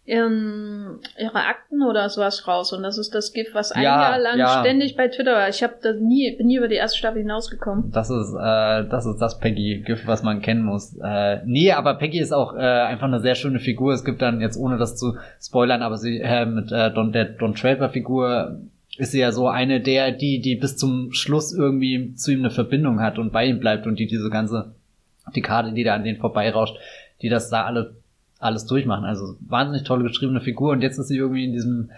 [0.06, 2.74] ihren, ihre Akten oder sowas raus.
[2.74, 4.60] Und das ist das GIF, was ein ja, Jahr lang ja.
[4.60, 5.48] ständig bei Twitter war.
[5.48, 7.92] Ich habe da nie, bin nie über die erste Staffel hinausgekommen.
[7.92, 10.98] Das ist, äh, das ist das Peggy-GIF, was man kennen muss.
[11.02, 13.94] Äh, nee, aber Peggy ist auch äh, einfach eine sehr schöne Figur.
[13.94, 17.26] Es gibt dann jetzt, ohne das zu spoilern, aber sie äh, mit äh, Don, der
[17.26, 18.60] Don Draper-Figur
[18.98, 22.52] ist sie ja so eine der, die, die bis zum Schluss irgendwie zu ihm eine
[22.52, 24.76] Verbindung hat und bei ihm bleibt und die diese ganze
[25.36, 26.76] die Karte, die da an denen vorbeirauscht,
[27.22, 27.96] die das da alle
[28.44, 29.06] alles durchmachen.
[29.06, 31.90] Also wahnsinnig tolle geschriebene Figur und jetzt ist sie irgendwie in diesem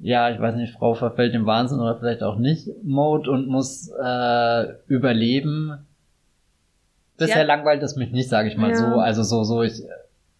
[0.00, 3.90] ja, ich weiß nicht, Frau verfällt dem Wahnsinn oder vielleicht auch nicht, Mode und muss
[3.90, 5.86] äh, überleben.
[7.16, 7.42] Bisher ja.
[7.42, 8.76] langweilt es mich nicht, sage ich mal ja.
[8.76, 8.84] so.
[9.00, 9.82] Also so, so, ich,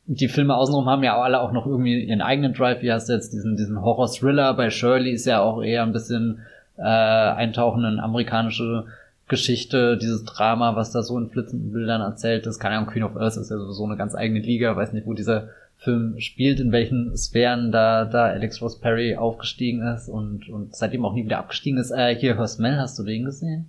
[0.06, 2.82] die Filme außenrum haben ja auch alle auch noch irgendwie ihren eigenen Drive.
[2.82, 6.40] Wie hast du jetzt diesen, diesen Horror-Thriller bei Shirley ist ja auch eher ein bisschen
[6.76, 8.84] äh, eintauchen in amerikanische
[9.28, 12.58] Geschichte, dieses Drama, was da so in flitzenden Bildern erzählt ist.
[12.58, 15.14] Keine Ahnung, Queen of Earth ist ja sowieso eine ganz eigene Liga, weiß nicht, wo
[15.14, 20.74] dieser Film spielt, in welchen Sphären da, da Alex Ross Perry aufgestiegen ist und, und
[20.74, 21.90] seitdem auch nie wieder abgestiegen ist.
[21.90, 23.68] Äh, hier, Her Smell, hast du den gesehen?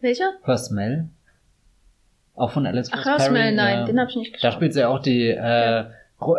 [0.00, 0.32] Welcher?
[0.42, 1.08] Her Smell.
[2.34, 3.30] Auch von Alex Ross Ach, Perry.
[3.30, 4.44] Smell, nein, äh, den hab ich nicht geschaut.
[4.44, 5.90] Da spielt sie ja auch die, äh, ja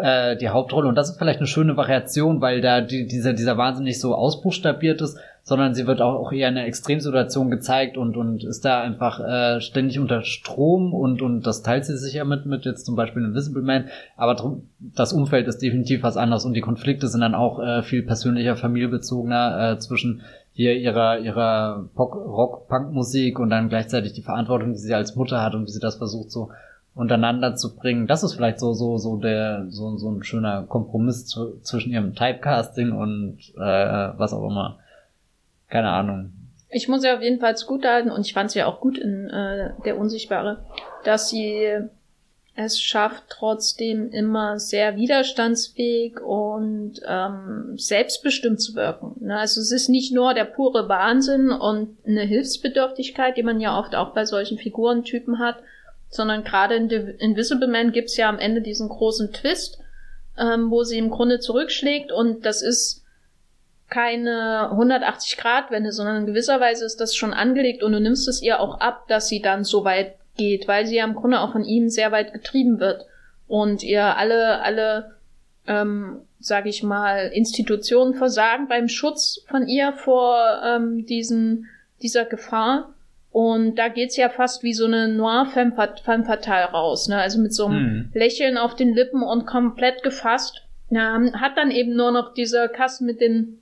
[0.02, 3.58] äh, die Hauptrolle und das ist vielleicht eine schöne Variation, weil da die, dieser dieser
[3.58, 7.96] Wahnsinn nicht so ausbuchstabiert ist, sondern sie wird auch, auch eher in einer Extremsituation gezeigt
[7.98, 12.16] und und ist da einfach äh, ständig unter Strom und und das teilt sie sich
[12.16, 13.86] ja mit mit jetzt zum Beispiel Invisible Man,
[14.18, 17.82] aber drum, das Umfeld ist definitiv was anderes und die Konflikte sind dann auch äh,
[17.82, 20.22] viel persönlicher, familiebezogener äh, zwischen
[20.52, 25.42] hier ihrer ihrer Rock Punk Musik und dann gleichzeitig die Verantwortung, die sie als Mutter
[25.42, 26.50] hat und wie sie das versucht so
[26.94, 28.06] untereinander zu bringen.
[28.06, 31.26] Das ist vielleicht so so so der so so ein schöner Kompromiss
[31.62, 34.80] zwischen ihrem Typecasting und äh, was auch immer.
[35.70, 36.32] Keine Ahnung.
[36.70, 38.98] Ich muss ja auf jeden Fall gut halten und ich fand sie ja auch gut
[38.98, 40.66] in äh, der Unsichtbare,
[41.04, 41.88] dass sie
[42.58, 49.16] es schafft, trotzdem immer sehr widerstandsfähig und ähm, selbstbestimmt zu wirken.
[49.20, 49.38] Ne?
[49.38, 53.96] Also es ist nicht nur der pure Wahnsinn und eine Hilfsbedürftigkeit, die man ja oft
[53.96, 55.58] auch bei solchen Figurentypen hat,
[56.10, 59.78] sondern gerade in The Invisible Man gibt's ja am Ende diesen großen Twist,
[60.40, 63.04] ähm, wo sie im Grunde zurückschlägt und das ist
[63.90, 68.28] keine 180 Grad Wende, sondern in gewisser Weise ist das schon angelegt und du nimmst
[68.28, 71.40] es ihr auch ab, dass sie dann so weit geht, weil sie ja im Grunde
[71.40, 73.06] auch von ihm sehr weit getrieben wird
[73.48, 75.16] und ihr alle alle
[75.68, 81.68] ähm, sage ich mal Institutionen versagen beim Schutz von ihr vor ähm, diesen
[82.02, 82.94] dieser Gefahr
[83.32, 87.18] und da geht's ja fast wie so eine Noir-Femme fatale raus, ne?
[87.18, 88.10] Also mit so einem mhm.
[88.14, 90.64] Lächeln auf den Lippen und komplett gefasst.
[90.90, 93.60] Ja, hat dann eben nur noch dieser Kasten mit den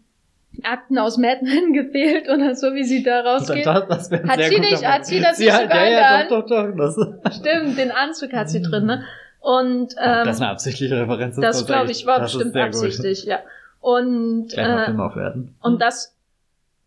[0.64, 3.66] Akten aus Mad Men gefehlt oder so, wie sie da rausgeht.
[3.66, 6.46] Das, das hat sie nicht, hat sie das sie nicht hat, sogar ja, ja, doch,
[6.46, 7.36] doch, doch, das.
[7.38, 9.04] Stimmt, den Anzug hat sie drin, ne?
[9.40, 11.36] Und ähm, das ist eine absichtliche Referenz.
[11.36, 13.30] Das glaube ich war bestimmt absichtlich, gut.
[13.30, 13.40] ja.
[13.80, 15.34] Und Gleich äh.
[15.62, 16.16] Und das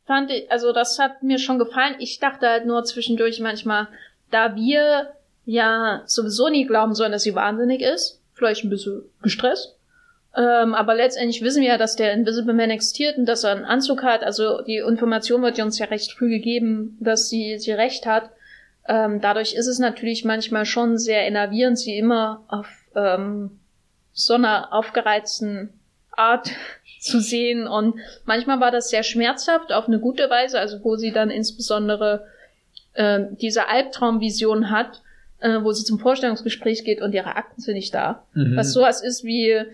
[0.07, 1.95] fand ich, also das hat mir schon gefallen.
[2.01, 3.87] Ich dachte halt nur zwischendurch manchmal,
[4.33, 5.13] da wir
[5.45, 9.78] ja sowieso nie glauben sollen, dass sie wahnsinnig ist, vielleicht ein bisschen gestresst.
[10.39, 13.65] Ähm, aber letztendlich wissen wir ja, dass der Invisible Man existiert und dass er einen
[13.65, 14.23] Anzug hat.
[14.23, 18.31] Also die Information wird uns ja recht früh gegeben, dass sie, sie recht hat.
[18.87, 23.59] Ähm, dadurch ist es natürlich manchmal schon sehr enervierend, sie immer auf ähm,
[24.13, 25.71] so einer aufgereizten
[26.13, 26.53] Art
[27.01, 27.67] zu sehen.
[27.67, 32.27] Und manchmal war das sehr schmerzhaft auf eine gute Weise, also wo sie dann insbesondere
[32.95, 35.03] äh, diese Albtraumvision hat,
[35.41, 38.23] äh, wo sie zum Vorstellungsgespräch geht und ihre Akten sind nicht da.
[38.35, 38.55] Mhm.
[38.55, 39.65] Was sowas ist wie,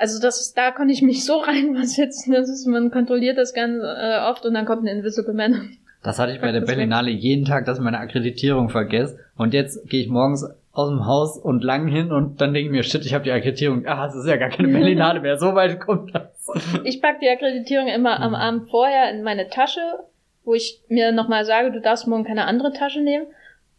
[0.00, 3.82] also das ist, da konnte ich mich so reinversetzen, das ist, man kontrolliert das ganz
[3.82, 5.76] äh, oft und dann kommt ein Invisible Man.
[6.02, 9.18] Das hatte ich bei der Berlinale jeden Tag, dass ich meine Akkreditierung vergesse.
[9.36, 12.72] Und jetzt gehe ich morgens aus dem Haus und lang hin und dann denke ich
[12.72, 13.86] mir, shit, ich habe die Akkreditierung.
[13.86, 15.36] Ah, es ist ja gar keine Berlinale mehr.
[15.36, 16.48] So weit kommt das.
[16.84, 19.80] Ich pack die Akkreditierung immer am Abend vorher in meine Tasche,
[20.44, 23.26] wo ich mir nochmal sage, du darfst morgen keine andere Tasche nehmen.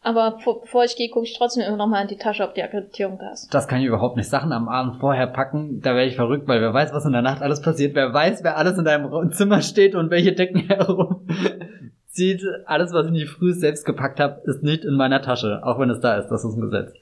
[0.03, 3.19] Aber bevor ich gehe, gucke ich trotzdem immer nochmal in die Tasche, ob die Akkreditierung
[3.19, 3.53] da ist.
[3.53, 4.29] Das kann ich überhaupt nicht.
[4.29, 7.21] Sachen am Abend vorher packen, da wäre ich verrückt, weil wer weiß, was in der
[7.21, 7.93] Nacht alles passiert.
[7.93, 11.27] Wer weiß, wer alles in deinem Zimmer steht und welche Decken herum
[12.07, 12.41] zieht.
[12.65, 15.91] Alles, was ich nicht früh selbst gepackt habe, ist nicht in meiner Tasche, auch wenn
[15.91, 16.29] es da ist.
[16.29, 16.93] Das ist ein Gesetz.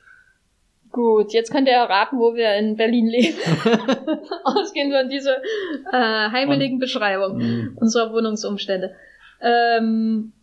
[0.91, 3.37] Gut, jetzt könnt ihr erraten, wo wir in Berlin leben.
[4.43, 5.37] Ausgehend von dieser
[5.93, 7.77] äh, heimeligen Beschreibung mhm.
[7.79, 8.91] unserer Wohnungsumstände.
[9.39, 10.33] Ähm,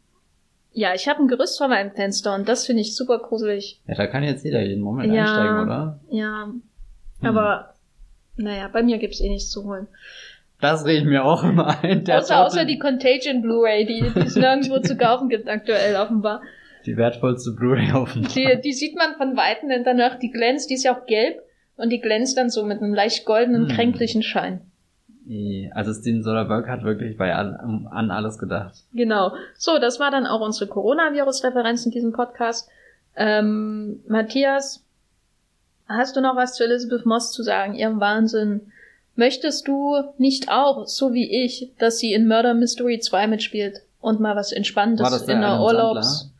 [0.77, 3.81] ja, ich habe ein Gerüst vor meinem Fenster und das finde ich super gruselig.
[3.89, 6.01] Ja, da kann jetzt jeder jeden Moment ja, einsteigen, oder?
[6.11, 6.45] Ja.
[6.45, 7.27] Hm.
[7.27, 7.75] Aber,
[8.37, 9.89] naja, bei mir gibt's eh nichts zu holen.
[10.61, 12.05] Das rede ich mir auch immer ein.
[12.05, 16.43] Der außer, außer die Contagion Blu-ray, die, die es nirgendwo zu kaufen gibt aktuell offenbar.
[16.85, 18.31] Die wertvollste Blu-ray offenbar.
[18.33, 21.41] Die, die sieht man von Weitem denn danach, die glänzt, die ist ja auch gelb
[21.77, 23.75] und die glänzt dann so mit einem leicht goldenen, hm.
[23.75, 24.61] kränklichen Schein.
[25.75, 28.75] Also Steven Soderbergh hat wirklich bei an, an alles gedacht.
[28.93, 29.33] Genau.
[29.57, 32.69] So, das war dann auch unsere Coronavirus-Referenz in diesem Podcast.
[33.17, 34.85] Ähm, Matthias,
[35.89, 38.73] hast du noch was zu Elizabeth Moss zu sagen, ihrem Wahnsinn?
[39.17, 44.21] Möchtest du nicht auch, so wie ich, dass sie in Murder Mystery 2 mitspielt und
[44.21, 46.31] mal was Entspanntes in der Urlaubs...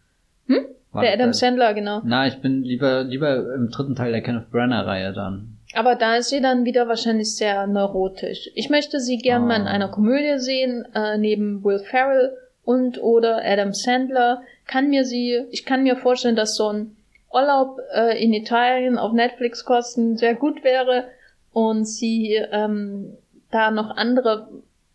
[0.47, 0.67] Hm?
[0.93, 2.03] War Der Adam Sandler, genau.
[2.05, 5.56] Na, ich bin lieber, lieber im dritten Teil der Kenneth Branagh-Reihe dann.
[5.75, 8.51] Aber da ist sie dann wieder wahrscheinlich sehr neurotisch.
[8.55, 9.47] Ich möchte sie gern Ah.
[9.47, 14.43] mal in einer Komödie sehen, äh, neben Will Ferrell und oder Adam Sandler.
[14.67, 16.97] Kann mir sie, ich kann mir vorstellen, dass so ein
[17.33, 21.09] Urlaub äh, in Italien auf Netflix kosten sehr gut wäre
[21.53, 23.17] und sie ähm,
[23.51, 24.49] da noch andere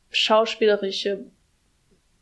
[0.10, 1.26] schauspielerische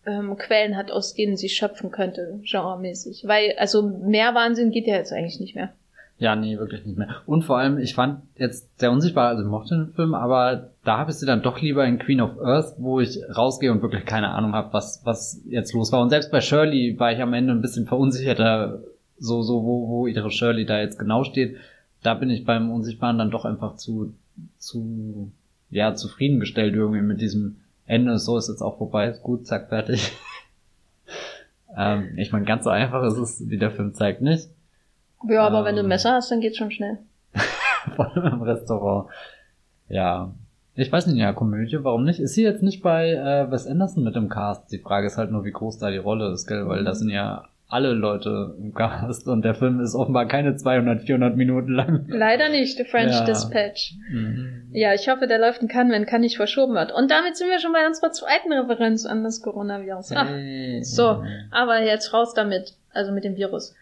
[0.05, 3.23] ähm, Quellen hat, aus denen sie schöpfen könnte, genremäßig.
[3.27, 5.73] Weil, also mehr Wahnsinn geht ja jetzt eigentlich nicht mehr.
[6.19, 7.07] Ja, nee, wirklich nicht mehr.
[7.25, 10.97] Und vor allem, ich fand jetzt sehr unsichtbar, also ich mochte den Film, aber da
[10.97, 14.05] habe ich sie dann doch lieber in Queen of Earth, wo ich rausgehe und wirklich
[14.05, 16.01] keine Ahnung habe, was, was jetzt los war.
[16.01, 18.81] Und selbst bei Shirley war ich am Ende ein bisschen verunsicherter,
[19.17, 21.55] so, so, wo, wo ihre Shirley da jetzt genau steht.
[22.03, 24.13] Da bin ich beim Unsichtbaren dann doch einfach zu,
[24.57, 25.31] zu,
[25.69, 28.19] ja, zufriedengestellt irgendwie mit diesem Ende.
[28.19, 30.11] So ist jetzt auch vorbei, gut, zack, fertig.
[31.77, 34.49] ähm, ich meine, ganz so einfach ist es, wie der Film zeigt, nicht.
[35.27, 35.89] Ja, aber wenn du ein Ähm.
[35.89, 36.97] Messer hast, dann geht's schon schnell.
[37.95, 39.09] Vor allem im Restaurant.
[39.87, 40.31] Ja.
[40.75, 42.19] Ich weiß nicht, ja, Komödie, warum nicht?
[42.19, 44.71] Ist sie jetzt nicht bei äh, Wes Anderson mit im Cast?
[44.71, 46.67] Die Frage ist halt nur, wie groß da die Rolle ist, gell?
[46.69, 51.01] Weil da sind ja alle Leute im Cast und der Film ist offenbar keine 200,
[51.03, 52.05] 400 Minuten lang.
[52.07, 53.25] Leider nicht, The French Ja.
[53.25, 53.93] Dispatch.
[54.11, 54.69] Mhm.
[54.71, 56.91] Ja, ich hoffe, der läuft in Cannes, wenn Cannes nicht verschoben wird.
[56.93, 60.13] Und damit sind wir schon bei unserer zweiten Referenz an das Coronavirus.
[60.13, 60.81] Ah, Hey.
[60.83, 63.75] so, aber jetzt raus damit, also mit dem Virus.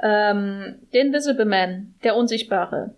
[0.00, 2.94] Ähm, The Invisible Man, der Unsichtbare.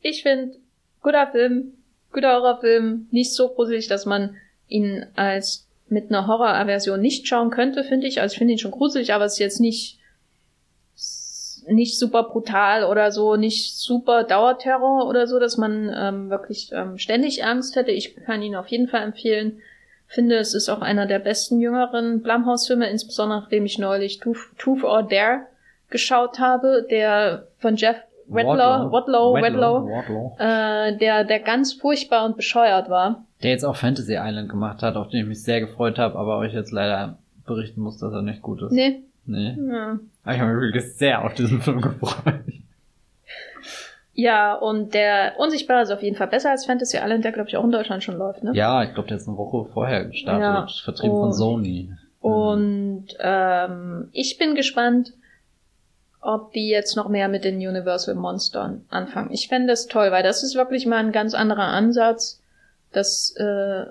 [0.00, 0.56] Ich finde,
[1.02, 1.74] guter Film,
[2.12, 4.36] guter Horrorfilm, nicht so gruselig, dass man
[4.68, 8.20] ihn als mit einer Horroraversion nicht schauen könnte, finde ich.
[8.20, 9.98] Also ich finde ihn schon gruselig, aber es ist jetzt nicht
[11.66, 16.98] nicht super brutal oder so, nicht super Dauerterror oder so, dass man ähm, wirklich ähm,
[16.98, 17.90] ständig Angst hätte.
[17.90, 19.60] Ich kann ihn auf jeden Fall empfehlen.
[20.06, 24.82] Finde, es ist auch einer der besten jüngeren Blumhouse-Filme, insbesondere nachdem ich neulich Tooth, Tooth
[24.82, 25.46] or Dare
[25.90, 27.96] geschaut habe, der von Jeff
[28.32, 30.36] Redlaw, Wadlow, Redlaw, Wadlow.
[30.38, 33.24] äh, der, der ganz furchtbar und bescheuert war.
[33.42, 36.38] Der jetzt auch Fantasy Island gemacht hat, auf den ich mich sehr gefreut habe, aber
[36.38, 38.70] euch jetzt leider berichten muss, dass er nicht gut ist.
[38.72, 39.00] Nee.
[39.26, 39.56] Nee.
[39.68, 39.98] Ja.
[40.24, 42.34] Aber ich habe mich wirklich sehr auf diesen Film gefreut.
[44.12, 47.56] Ja, und der Unsichtbare ist auf jeden Fall besser als Fantasy Island, der glaube ich
[47.56, 48.52] auch in Deutschland schon läuft, ne?
[48.54, 50.66] Ja, ich glaube, der ist eine Woche vorher gestartet, Ja.
[50.84, 51.20] vertrieben Oh.
[51.22, 51.92] von Sony.
[52.20, 55.14] Und ähm, ich bin gespannt,
[56.20, 59.32] ob die jetzt noch mehr mit den Universal Monstern anfangen.
[59.32, 62.40] Ich fände das toll, weil das ist wirklich mal ein ganz anderer Ansatz,
[62.92, 63.84] das äh,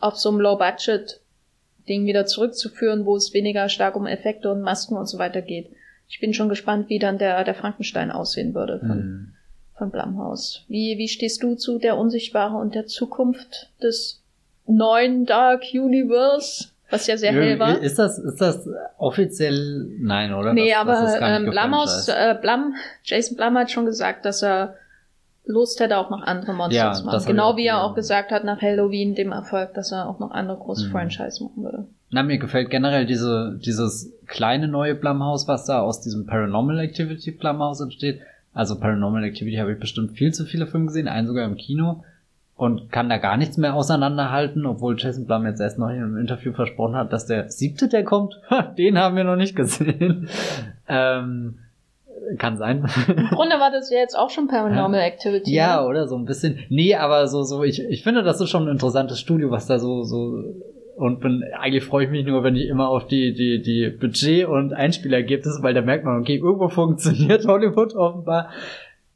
[0.00, 5.06] auf so einem Low-Budget-Ding wieder zurückzuführen, wo es weniger stark um Effekte und Masken und
[5.06, 5.70] so weiter geht.
[6.08, 9.32] Ich bin schon gespannt, wie dann der, der Frankenstein aussehen würde von, Hm.
[9.76, 10.64] von Blumhaus.
[10.68, 14.22] Wie, wie stehst du zu der Unsichtbare und der Zukunft des
[14.66, 17.78] neuen Dark Universe, was ja sehr hell war?
[17.80, 18.68] Ist das, ist das
[18.98, 19.86] offiziell?
[19.98, 20.52] Nein, oder?
[20.52, 22.08] Nee, das, aber das ähm, gefranchised.
[22.10, 22.74] äh, Blum,
[23.04, 24.74] Jason Blum hat schon gesagt, dass er
[25.44, 27.24] Lust hätte, auch noch andere Monster Ja, zu machen.
[27.26, 27.90] Genau auch wie er gesehen.
[27.90, 30.90] auch gesagt hat nach Halloween, dem Erfolg, dass er auch noch andere große Mhm.
[30.92, 31.86] Franchise machen würde.
[32.10, 37.32] Na, mir gefällt generell diese, dieses kleine neue Blumhaus, was da aus diesem Paranormal Activity
[37.32, 38.20] Blumhaus entsteht.
[38.54, 42.04] Also Paranormal Activity habe ich bestimmt viel zu viele Filme gesehen, einen sogar im Kino.
[42.62, 46.16] Und kann da gar nichts mehr auseinanderhalten, obwohl Jason Blum jetzt erst noch in einem
[46.16, 48.40] Interview versprochen hat, dass der siebte, der kommt,
[48.78, 50.28] den haben wir noch nicht gesehen.
[50.88, 51.58] ähm,
[52.38, 52.88] kann sein.
[53.08, 55.52] Im Grunde war das ja jetzt auch schon Paranormal Activity.
[55.52, 55.88] Ja, ne?
[55.88, 56.60] oder so ein bisschen.
[56.68, 59.80] Nee, aber so, so, ich, ich finde, das ist schon ein interessantes Studio, was da
[59.80, 60.44] so, so,
[60.94, 64.46] und bin, eigentlich freue ich mich nur, wenn ich immer auf die, die, die Budget-
[64.46, 68.50] und Einspielergebnisse, weil da merkt man, okay, irgendwo funktioniert Hollywood offenbar.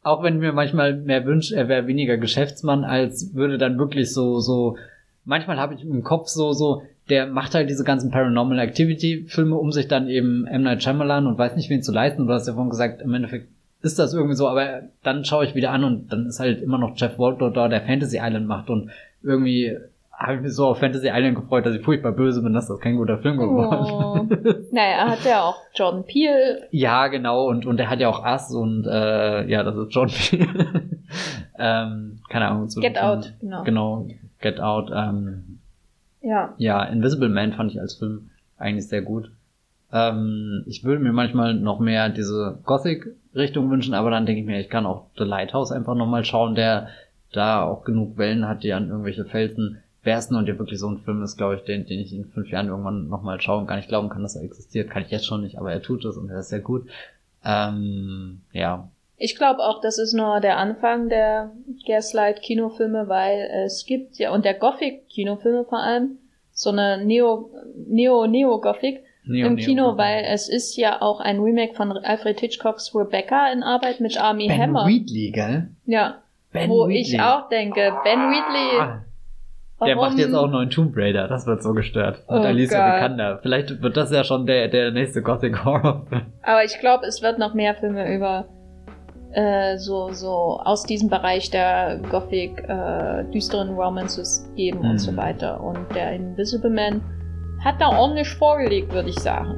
[0.06, 4.38] Auch wenn mir manchmal mehr wünscht, er wäre weniger Geschäftsmann, als würde dann wirklich so,
[4.38, 4.76] so,
[5.24, 9.56] manchmal habe ich im Kopf so, so, der macht halt diese ganzen Paranormal Activity Filme,
[9.56, 10.62] um sich dann eben M.
[10.62, 12.28] Night Shyamalan und weiß nicht wen zu leisten.
[12.28, 13.48] Du hast ja vorhin gesagt, im Endeffekt
[13.82, 16.78] ist das irgendwie so, aber dann schaue ich wieder an und dann ist halt immer
[16.78, 18.90] noch Jeff Waldo da, der Fantasy Island macht und
[19.24, 19.76] irgendwie
[20.18, 22.80] habe ich mich so auf Fantasy Island gefreut, dass ich furchtbar böse bin, dass das
[22.80, 23.90] kein guter Film geworden ist.
[23.92, 24.54] Oh.
[24.72, 26.66] naja, er hat ja auch Jordan Peele.
[26.70, 30.08] Ja, genau, und, und er hat ja auch Ass und äh, ja, das ist John
[30.08, 30.48] Peel.
[31.58, 32.68] ähm, keine Ahnung.
[32.68, 33.62] Zu Get Out, genau.
[33.64, 34.08] Genau,
[34.40, 34.90] Get Out.
[34.94, 35.58] Ähm,
[36.22, 36.54] Ja.
[36.56, 39.30] ja, Invisible Man fand ich als Film eigentlich sehr gut.
[39.92, 44.60] Ähm, ich würde mir manchmal noch mehr diese Gothic-Richtung wünschen, aber dann denke ich mir,
[44.60, 46.88] ich kann auch The Lighthouse einfach nochmal schauen, der
[47.32, 50.98] da auch genug Wellen hat, die an irgendwelche Felsen bersten und der wirklich so ein
[50.98, 53.76] Film ist, glaube ich, den, den ich in fünf Jahren irgendwann nochmal schauen und gar
[53.76, 54.88] nicht glauben kann, dass er existiert.
[54.88, 56.88] Kann ich jetzt schon nicht, aber er tut es und er ist sehr gut.
[57.44, 58.88] Ähm, ja.
[59.18, 61.50] Ich glaube auch, das ist nur der Anfang der
[61.86, 66.18] Gaslight-Kinofilme, weil es gibt ja, und der Gothic-Kinofilme vor allem,
[66.52, 67.50] so eine Neo,
[67.88, 69.98] Neo, Neo-Gothic, Neo, im Neo, Kino, Neo.
[69.98, 74.46] weil es ist ja auch ein Remake von Alfred Hitchcocks Rebecca in Arbeit mit Army
[74.46, 74.86] Ben Hammer.
[74.86, 75.68] Wheatley, gell?
[75.84, 77.00] Ja, Ben wo Wheatley.
[77.00, 79.02] ich auch denke, Ben Wheatley,
[79.78, 82.22] Ah, Der warum- macht jetzt auch einen neuen Tomb Raider, das wird so gestört.
[82.30, 82.96] Mit Oh Alicia Gott.
[82.96, 83.38] Vikander.
[83.42, 86.06] Vielleicht wird das ja schon der, der nächste Gothic Horror.
[86.42, 88.46] Aber ich glaube, es wird noch mehr Filme über
[89.32, 94.90] äh, so, so aus diesem Bereich der Gothic äh, düsteren Romances geben Mhm.
[94.92, 95.60] und so weiter.
[95.62, 97.02] Und der Invisible Man
[97.62, 99.54] hat da ordentlich vorgelegt, würde ich sagen.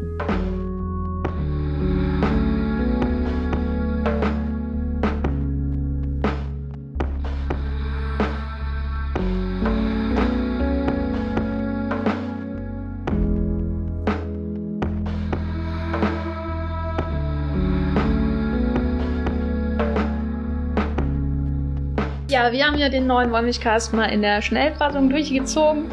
[22.38, 25.90] Ja, wir haben ja den neuen Wollmilchcast mal in der Schnellfassung durchgezogen.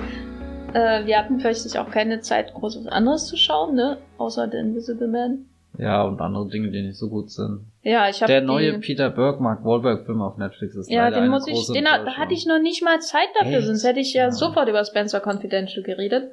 [0.75, 3.97] Äh, wir hatten vielleicht auch keine Zeit, groß was anderes zu schauen, ne?
[4.19, 5.47] Außer The Invisible Man.
[5.79, 7.61] Ja, und andere Dinge, die nicht so gut sind.
[7.81, 11.09] Ja, ich habe Der neue die, Peter Berg, Mark Wahlberg Film auf Netflix ist Ja,
[11.09, 13.65] den muss ich, den, da hatte ich noch nicht mal Zeit dafür, Echt?
[13.65, 14.31] sonst hätte ich ja, Ja.
[14.31, 16.31] sofort über Spencer Confidential geredet.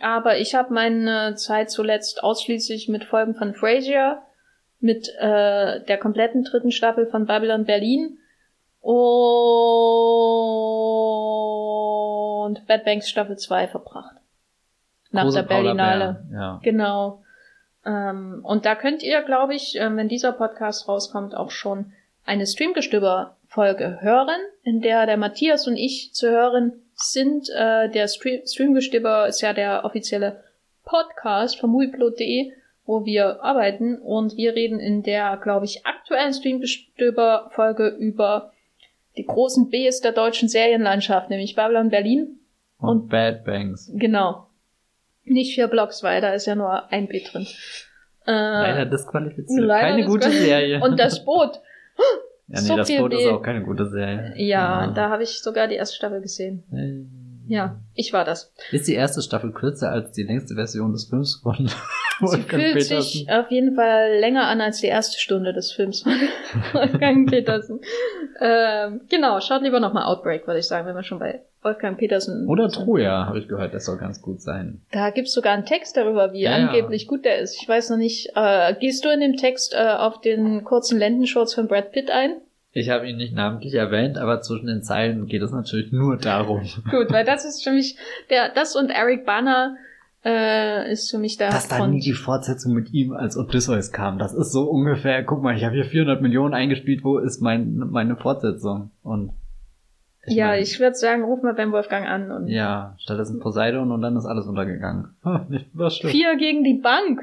[0.00, 4.22] Aber ich habe meine Zeit zuletzt ausschließlich mit Folgen von Frasier,
[4.80, 8.16] mit äh, der kompletten dritten Staffel von Babylon Berlin
[8.84, 8.94] und
[12.66, 14.16] Bad Banks Staffel 2 verbracht.
[15.10, 16.24] Nach Große der Paula Berlinale.
[16.28, 16.60] Bär, Ja.
[16.62, 17.22] Genau.
[17.86, 21.92] Ähm, und da könnt ihr, glaube ich, ähm, wenn dieser Podcast rauskommt, auch schon
[22.26, 27.48] eine Streamgestöber-Folge hören, in der der Matthias und ich zu hören sind.
[27.50, 30.42] Äh, der Stre Streamgestöber ist ja der offizielle
[30.84, 32.52] Podcast von movieplot.de,
[32.86, 33.98] wo wir arbeiten.
[33.98, 38.52] Und wir reden in der, glaube ich, aktuellen Streamgestöber-Folge über
[39.16, 42.38] die großen Bs der deutschen Serienlandschaft, nämlich Babylon Berlin.
[42.78, 43.90] Und, Und- Bad Banks.
[43.94, 44.46] Genau.
[45.24, 47.46] Nicht vier Blocks, weil da ist ja nur ein B drin.
[48.26, 49.64] Äh, Leider disqualifiziert.
[49.64, 50.80] leider keine gute disqual- Serie.
[50.82, 51.60] Und das Boot.
[52.48, 53.30] ja, nee, so das Boot ist B.
[53.30, 54.32] auch keine gute Serie.
[54.36, 56.62] Ja, da habe ich sogar die erste Staffel gesehen.
[57.46, 58.52] Ja, ich war das.
[58.72, 61.56] Ist die erste Staffel kürzer als die längste Version des Films von
[62.20, 63.02] Sie Wolfgang fühlt Petersen?
[63.02, 66.12] sich auf jeden Fall länger an als die erste Stunde des Films von
[66.72, 67.80] Wolfgang Petersen.
[68.40, 72.46] Ähm, genau, schaut lieber nochmal Outbreak, würde ich sagen, wenn wir schon bei Wolfgang Petersen
[72.48, 72.68] Oder.
[72.68, 74.82] Troja, habe ich gehört, das soll ganz gut sein.
[74.92, 77.56] Da gibt's sogar einen Text darüber, wie Ja, angeblich gut der ist.
[77.62, 78.32] Ich weiß noch nicht.
[78.34, 82.36] Äh, gehst du in dem Text äh, auf den kurzen Lendenschurz von Brad Pitt ein?
[82.76, 86.68] Ich habe ihn nicht namentlich erwähnt, aber zwischen den Zeilen geht es natürlich nur darum.
[86.90, 87.96] Gut, weil das ist für mich
[88.30, 89.76] der, das und Eric Bana
[90.24, 94.18] äh, ist für mich der Dass da nie die Fortsetzung mit ihm als Odysseus kam.
[94.18, 97.76] Das ist so ungefähr, guck mal, ich habe hier 400 Millionen eingespielt, wo ist mein,
[97.76, 98.90] meine Fortsetzung?
[99.02, 99.32] Und
[100.26, 104.00] ja, mein, ich würde sagen, ruf mal beim Wolfgang an und Ja, stattdessen Poseidon und
[104.00, 105.14] dann ist alles untergegangen.
[106.02, 107.20] Vier gegen die Bank.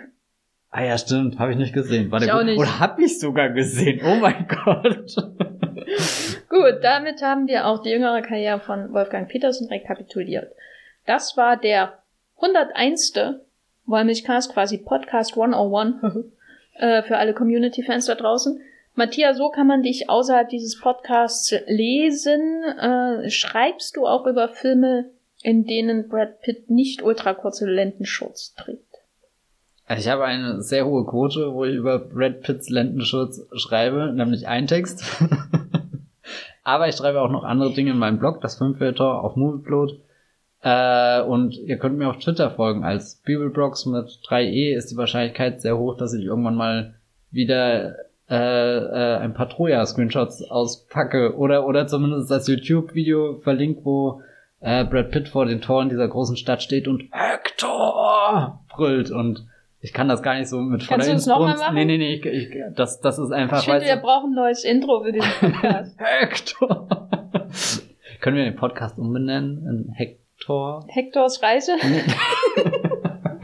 [0.69, 2.11] Ah ja, stimmt, habe ich nicht gesehen.
[2.11, 2.57] War Ich auch nicht.
[2.57, 3.99] Oder hab ich sogar gesehen?
[4.05, 5.15] Oh mein Gott.
[6.47, 10.53] Gut, damit haben wir auch die jüngere Karriere von Wolfgang Petersen rekapituliert.
[11.05, 12.00] Das war der
[12.41, 13.13] 101.
[13.85, 15.95] Wollmilchcast, quasi Podcast 101
[16.75, 18.59] äh, für alle Community-Fans da draußen.
[18.95, 22.63] Matthias, so kann man dich außerhalb dieses Podcasts lesen.
[22.63, 25.11] Äh, schreibst du auch über Filme,
[25.41, 28.91] in denen Brad Pitt nicht ultrakurze Lendenschurz trägt?
[29.97, 34.67] Ich habe eine sehr hohe Quote, wo ich über Brad Pitts Lendenschutz schreibe, nämlich einen
[34.67, 35.03] Text.
[36.63, 39.99] Aber ich schreibe auch noch andere Dinge in meinem Blog, das Filmfilter auf Movieplot.
[40.63, 42.83] Äh, und ihr könnt mir auf Twitter folgen.
[42.83, 46.95] Als Bibelblogs mit 3e ist die Wahrscheinlichkeit sehr hoch, dass ich irgendwann mal
[47.31, 47.95] wieder
[48.29, 48.35] äh,
[48.77, 54.21] äh, ein paar Troja-Screenshots auspacke oder oder zumindest das YouTube-Video verlinkt, wo
[54.59, 59.47] äh, Brad Pitt vor den Toren dieser großen Stadt steht und Hector brüllt und
[59.83, 61.75] ich kann das gar nicht so mit voller Kannst du das noch mal Inbrunst- machen?
[61.75, 64.63] Nee, nee, nee, ich, ich, das, das ist einfach, Ich finde, wir brauchen ein neues
[64.63, 65.95] Intro für diesen Podcast.
[65.97, 66.87] Hector.
[68.21, 70.20] Können wir den Podcast umbenennen in Hector?
[70.87, 71.73] Hektors Reise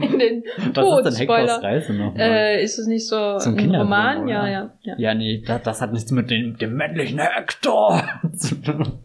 [0.00, 1.62] in den Was Tod, ist denn Hectors Spoiler.
[1.62, 2.20] Reise nochmal?
[2.20, 4.22] Äh, ist es nicht so So ein ein Roman?
[4.24, 4.30] oder?
[4.32, 4.94] Ja, ja, ja.
[4.98, 8.02] ja, nee, das, das hat nichts mit dem, dem männlichen Hector
[8.36, 8.98] zu tun.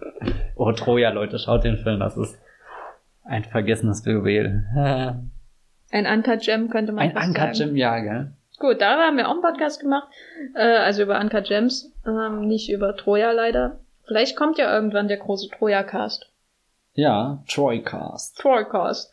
[0.56, 2.40] Oh, Troja, Leute, schaut den Film, das ist
[3.24, 4.66] ein vergessenes Juwel.
[5.92, 7.70] Ein Uncut Gem könnte man Ein fast Uncut sagen.
[7.72, 8.32] Gem, ja, gell?
[8.60, 10.08] Gut, da haben wir auch einen Podcast gemacht.
[10.56, 13.80] Äh, also über Uncut Gems, ähm, nicht über Troja leider.
[14.06, 16.30] Vielleicht kommt ja irgendwann der große Troja-Cast.
[16.94, 18.38] Ja, Troycast.
[18.38, 19.12] Troycast.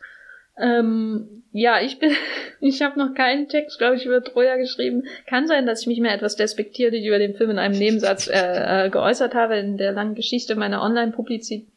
[0.57, 2.11] Ähm, ja, ich bin,
[2.59, 5.03] ich habe noch keinen Text, glaube ich, über Troja geschrieben.
[5.27, 8.85] Kann sein, dass ich mich mehr etwas despektierlich über den Film in einem Nebensatz äh,
[8.85, 11.67] äh, geäußert habe in der langen Geschichte meiner Online-Publizität.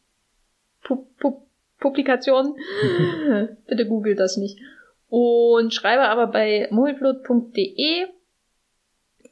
[0.83, 1.41] Pu Pu
[1.79, 2.55] Publikation.
[3.67, 4.59] Bitte googelt das nicht.
[5.09, 8.07] und schreibe aber bei mogelblut.de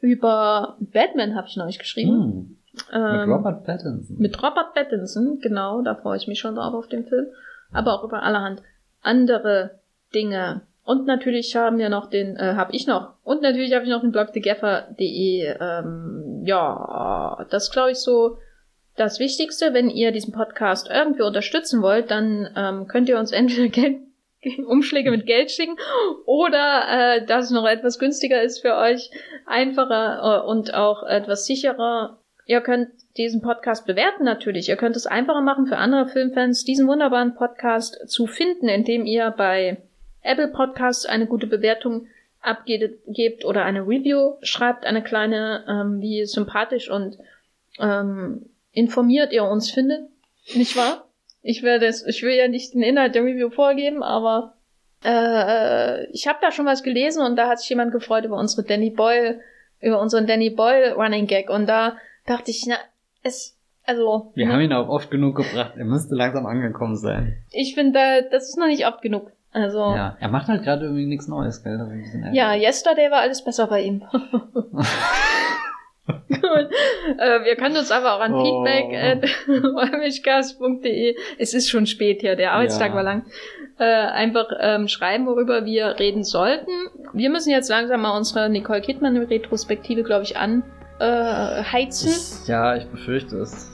[0.01, 2.11] über Batman habe ich neulich geschrieben.
[2.11, 2.57] Hm.
[2.91, 4.17] Ähm, mit Robert Pattinson.
[4.17, 7.27] Mit Robert Pattinson, genau, da freue ich mich schon drauf auf den Film.
[7.71, 8.61] Aber auch über allerhand
[9.01, 9.79] andere
[10.13, 10.61] Dinge.
[10.85, 13.13] Und natürlich haben wir noch den, äh, habe ich noch.
[13.23, 15.55] Und natürlich habe ich noch den Blog thegaffer.de.
[15.59, 18.37] Ähm, ja, das glaube ich so
[18.95, 19.73] das Wichtigste.
[19.73, 24.01] Wenn ihr diesen Podcast irgendwie unterstützen wollt, dann ähm, könnt ihr uns entweder Geld,
[24.67, 25.77] Umschläge mit Geld schicken
[26.25, 29.09] oder äh, dass es noch etwas günstiger ist für euch,
[29.45, 32.19] einfacher äh, und auch etwas sicherer.
[32.45, 34.69] Ihr könnt diesen Podcast bewerten natürlich.
[34.69, 39.31] Ihr könnt es einfacher machen für andere Filmfans, diesen wunderbaren Podcast zu finden, indem ihr
[39.31, 39.77] bei
[40.21, 42.07] Apple Podcasts eine gute Bewertung
[42.41, 47.17] abgebt oder eine Review schreibt, eine kleine, ähm, wie sympathisch und
[47.79, 50.09] ähm, informiert ihr uns findet.
[50.53, 51.07] Nicht wahr?
[51.41, 54.55] Ich werde es, ich will ja nicht den Inhalt der Review vorgeben, aber
[55.05, 58.63] äh, ich habe da schon was gelesen und da hat sich jemand gefreut über unsere
[58.63, 59.39] Danny Boyle,
[59.79, 62.75] über unseren Danny Boyle Running Gag und da dachte ich, na,
[63.23, 64.31] es, also.
[64.35, 67.43] Wir ne, haben ihn auch oft genug gebracht, er müsste langsam angekommen sein.
[67.51, 69.31] Ich finde, das ist noch nicht oft genug.
[69.51, 69.79] Also.
[69.79, 71.79] Ja, er macht halt gerade irgendwie nichts Neues, gell?
[72.31, 74.03] Ja, Yesterday war alles besser bei ihm.
[76.05, 76.69] Cool.
[77.17, 78.43] Äh, wir können uns aber auch an oh.
[78.43, 82.95] feedback.wollmilchcast.de Es ist schon spät hier, der Arbeitstag ja.
[82.95, 83.25] war lang.
[83.79, 86.69] Äh, einfach ähm, schreiben, worüber wir reden sollten.
[87.13, 90.82] Wir müssen jetzt langsam mal unsere Nicole Kidman-Retrospektive, glaube ich, anheizen.
[90.99, 91.63] Äh,
[92.45, 93.71] ja, ich befürchte es.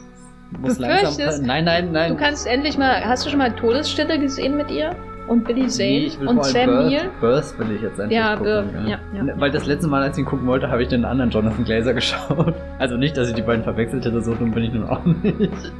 [0.59, 1.45] Muss langsam.
[1.45, 2.11] Nein, nein, nein.
[2.11, 3.05] Du kannst endlich mal.
[3.05, 4.95] Hast du schon mal Todesstille gesehen mit ihr?
[5.29, 7.09] und Billy Zane nee, und Sam Birth, Neill.
[7.21, 8.71] Birth will ich jetzt endlich ja, gucken.
[8.73, 11.05] Birth, ja, ja, Weil das letzte Mal, als ich ihn gucken wollte, habe ich den
[11.05, 12.53] anderen Jonathan Glazer geschaut.
[12.79, 15.71] Also nicht, dass ich die beiden verwechselt hätte, so dumm bin ich nun auch nicht.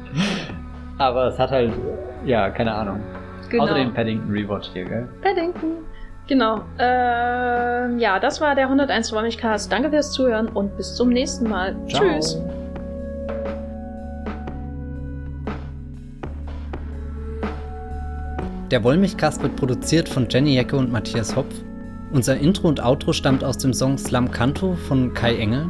[0.98, 1.72] Aber es hat halt,
[2.24, 3.00] ja, keine Ahnung.
[3.48, 3.64] Genau.
[3.64, 5.08] Außer den Paddington Rewatch hier, gell?
[5.22, 5.78] Paddington.
[6.30, 6.60] Genau.
[6.78, 9.72] Ähm, ja, das war der 101 Räumigcast.
[9.72, 11.74] Danke fürs Zuhören und bis zum nächsten Mal.
[11.88, 12.04] Ciao.
[12.04, 12.40] Tschüss.
[18.70, 21.52] Der Wollmilchcast wird produziert von Jenny Jecke und Matthias Hopf.
[22.12, 25.66] Unser Intro und Outro stammt aus dem Song Slam Canto von Kai Engel.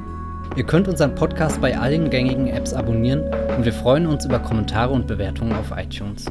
[0.56, 3.22] Ihr könnt unseren Podcast bei allen gängigen Apps abonnieren
[3.56, 6.26] und wir freuen uns über Kommentare und Bewertungen auf iTunes.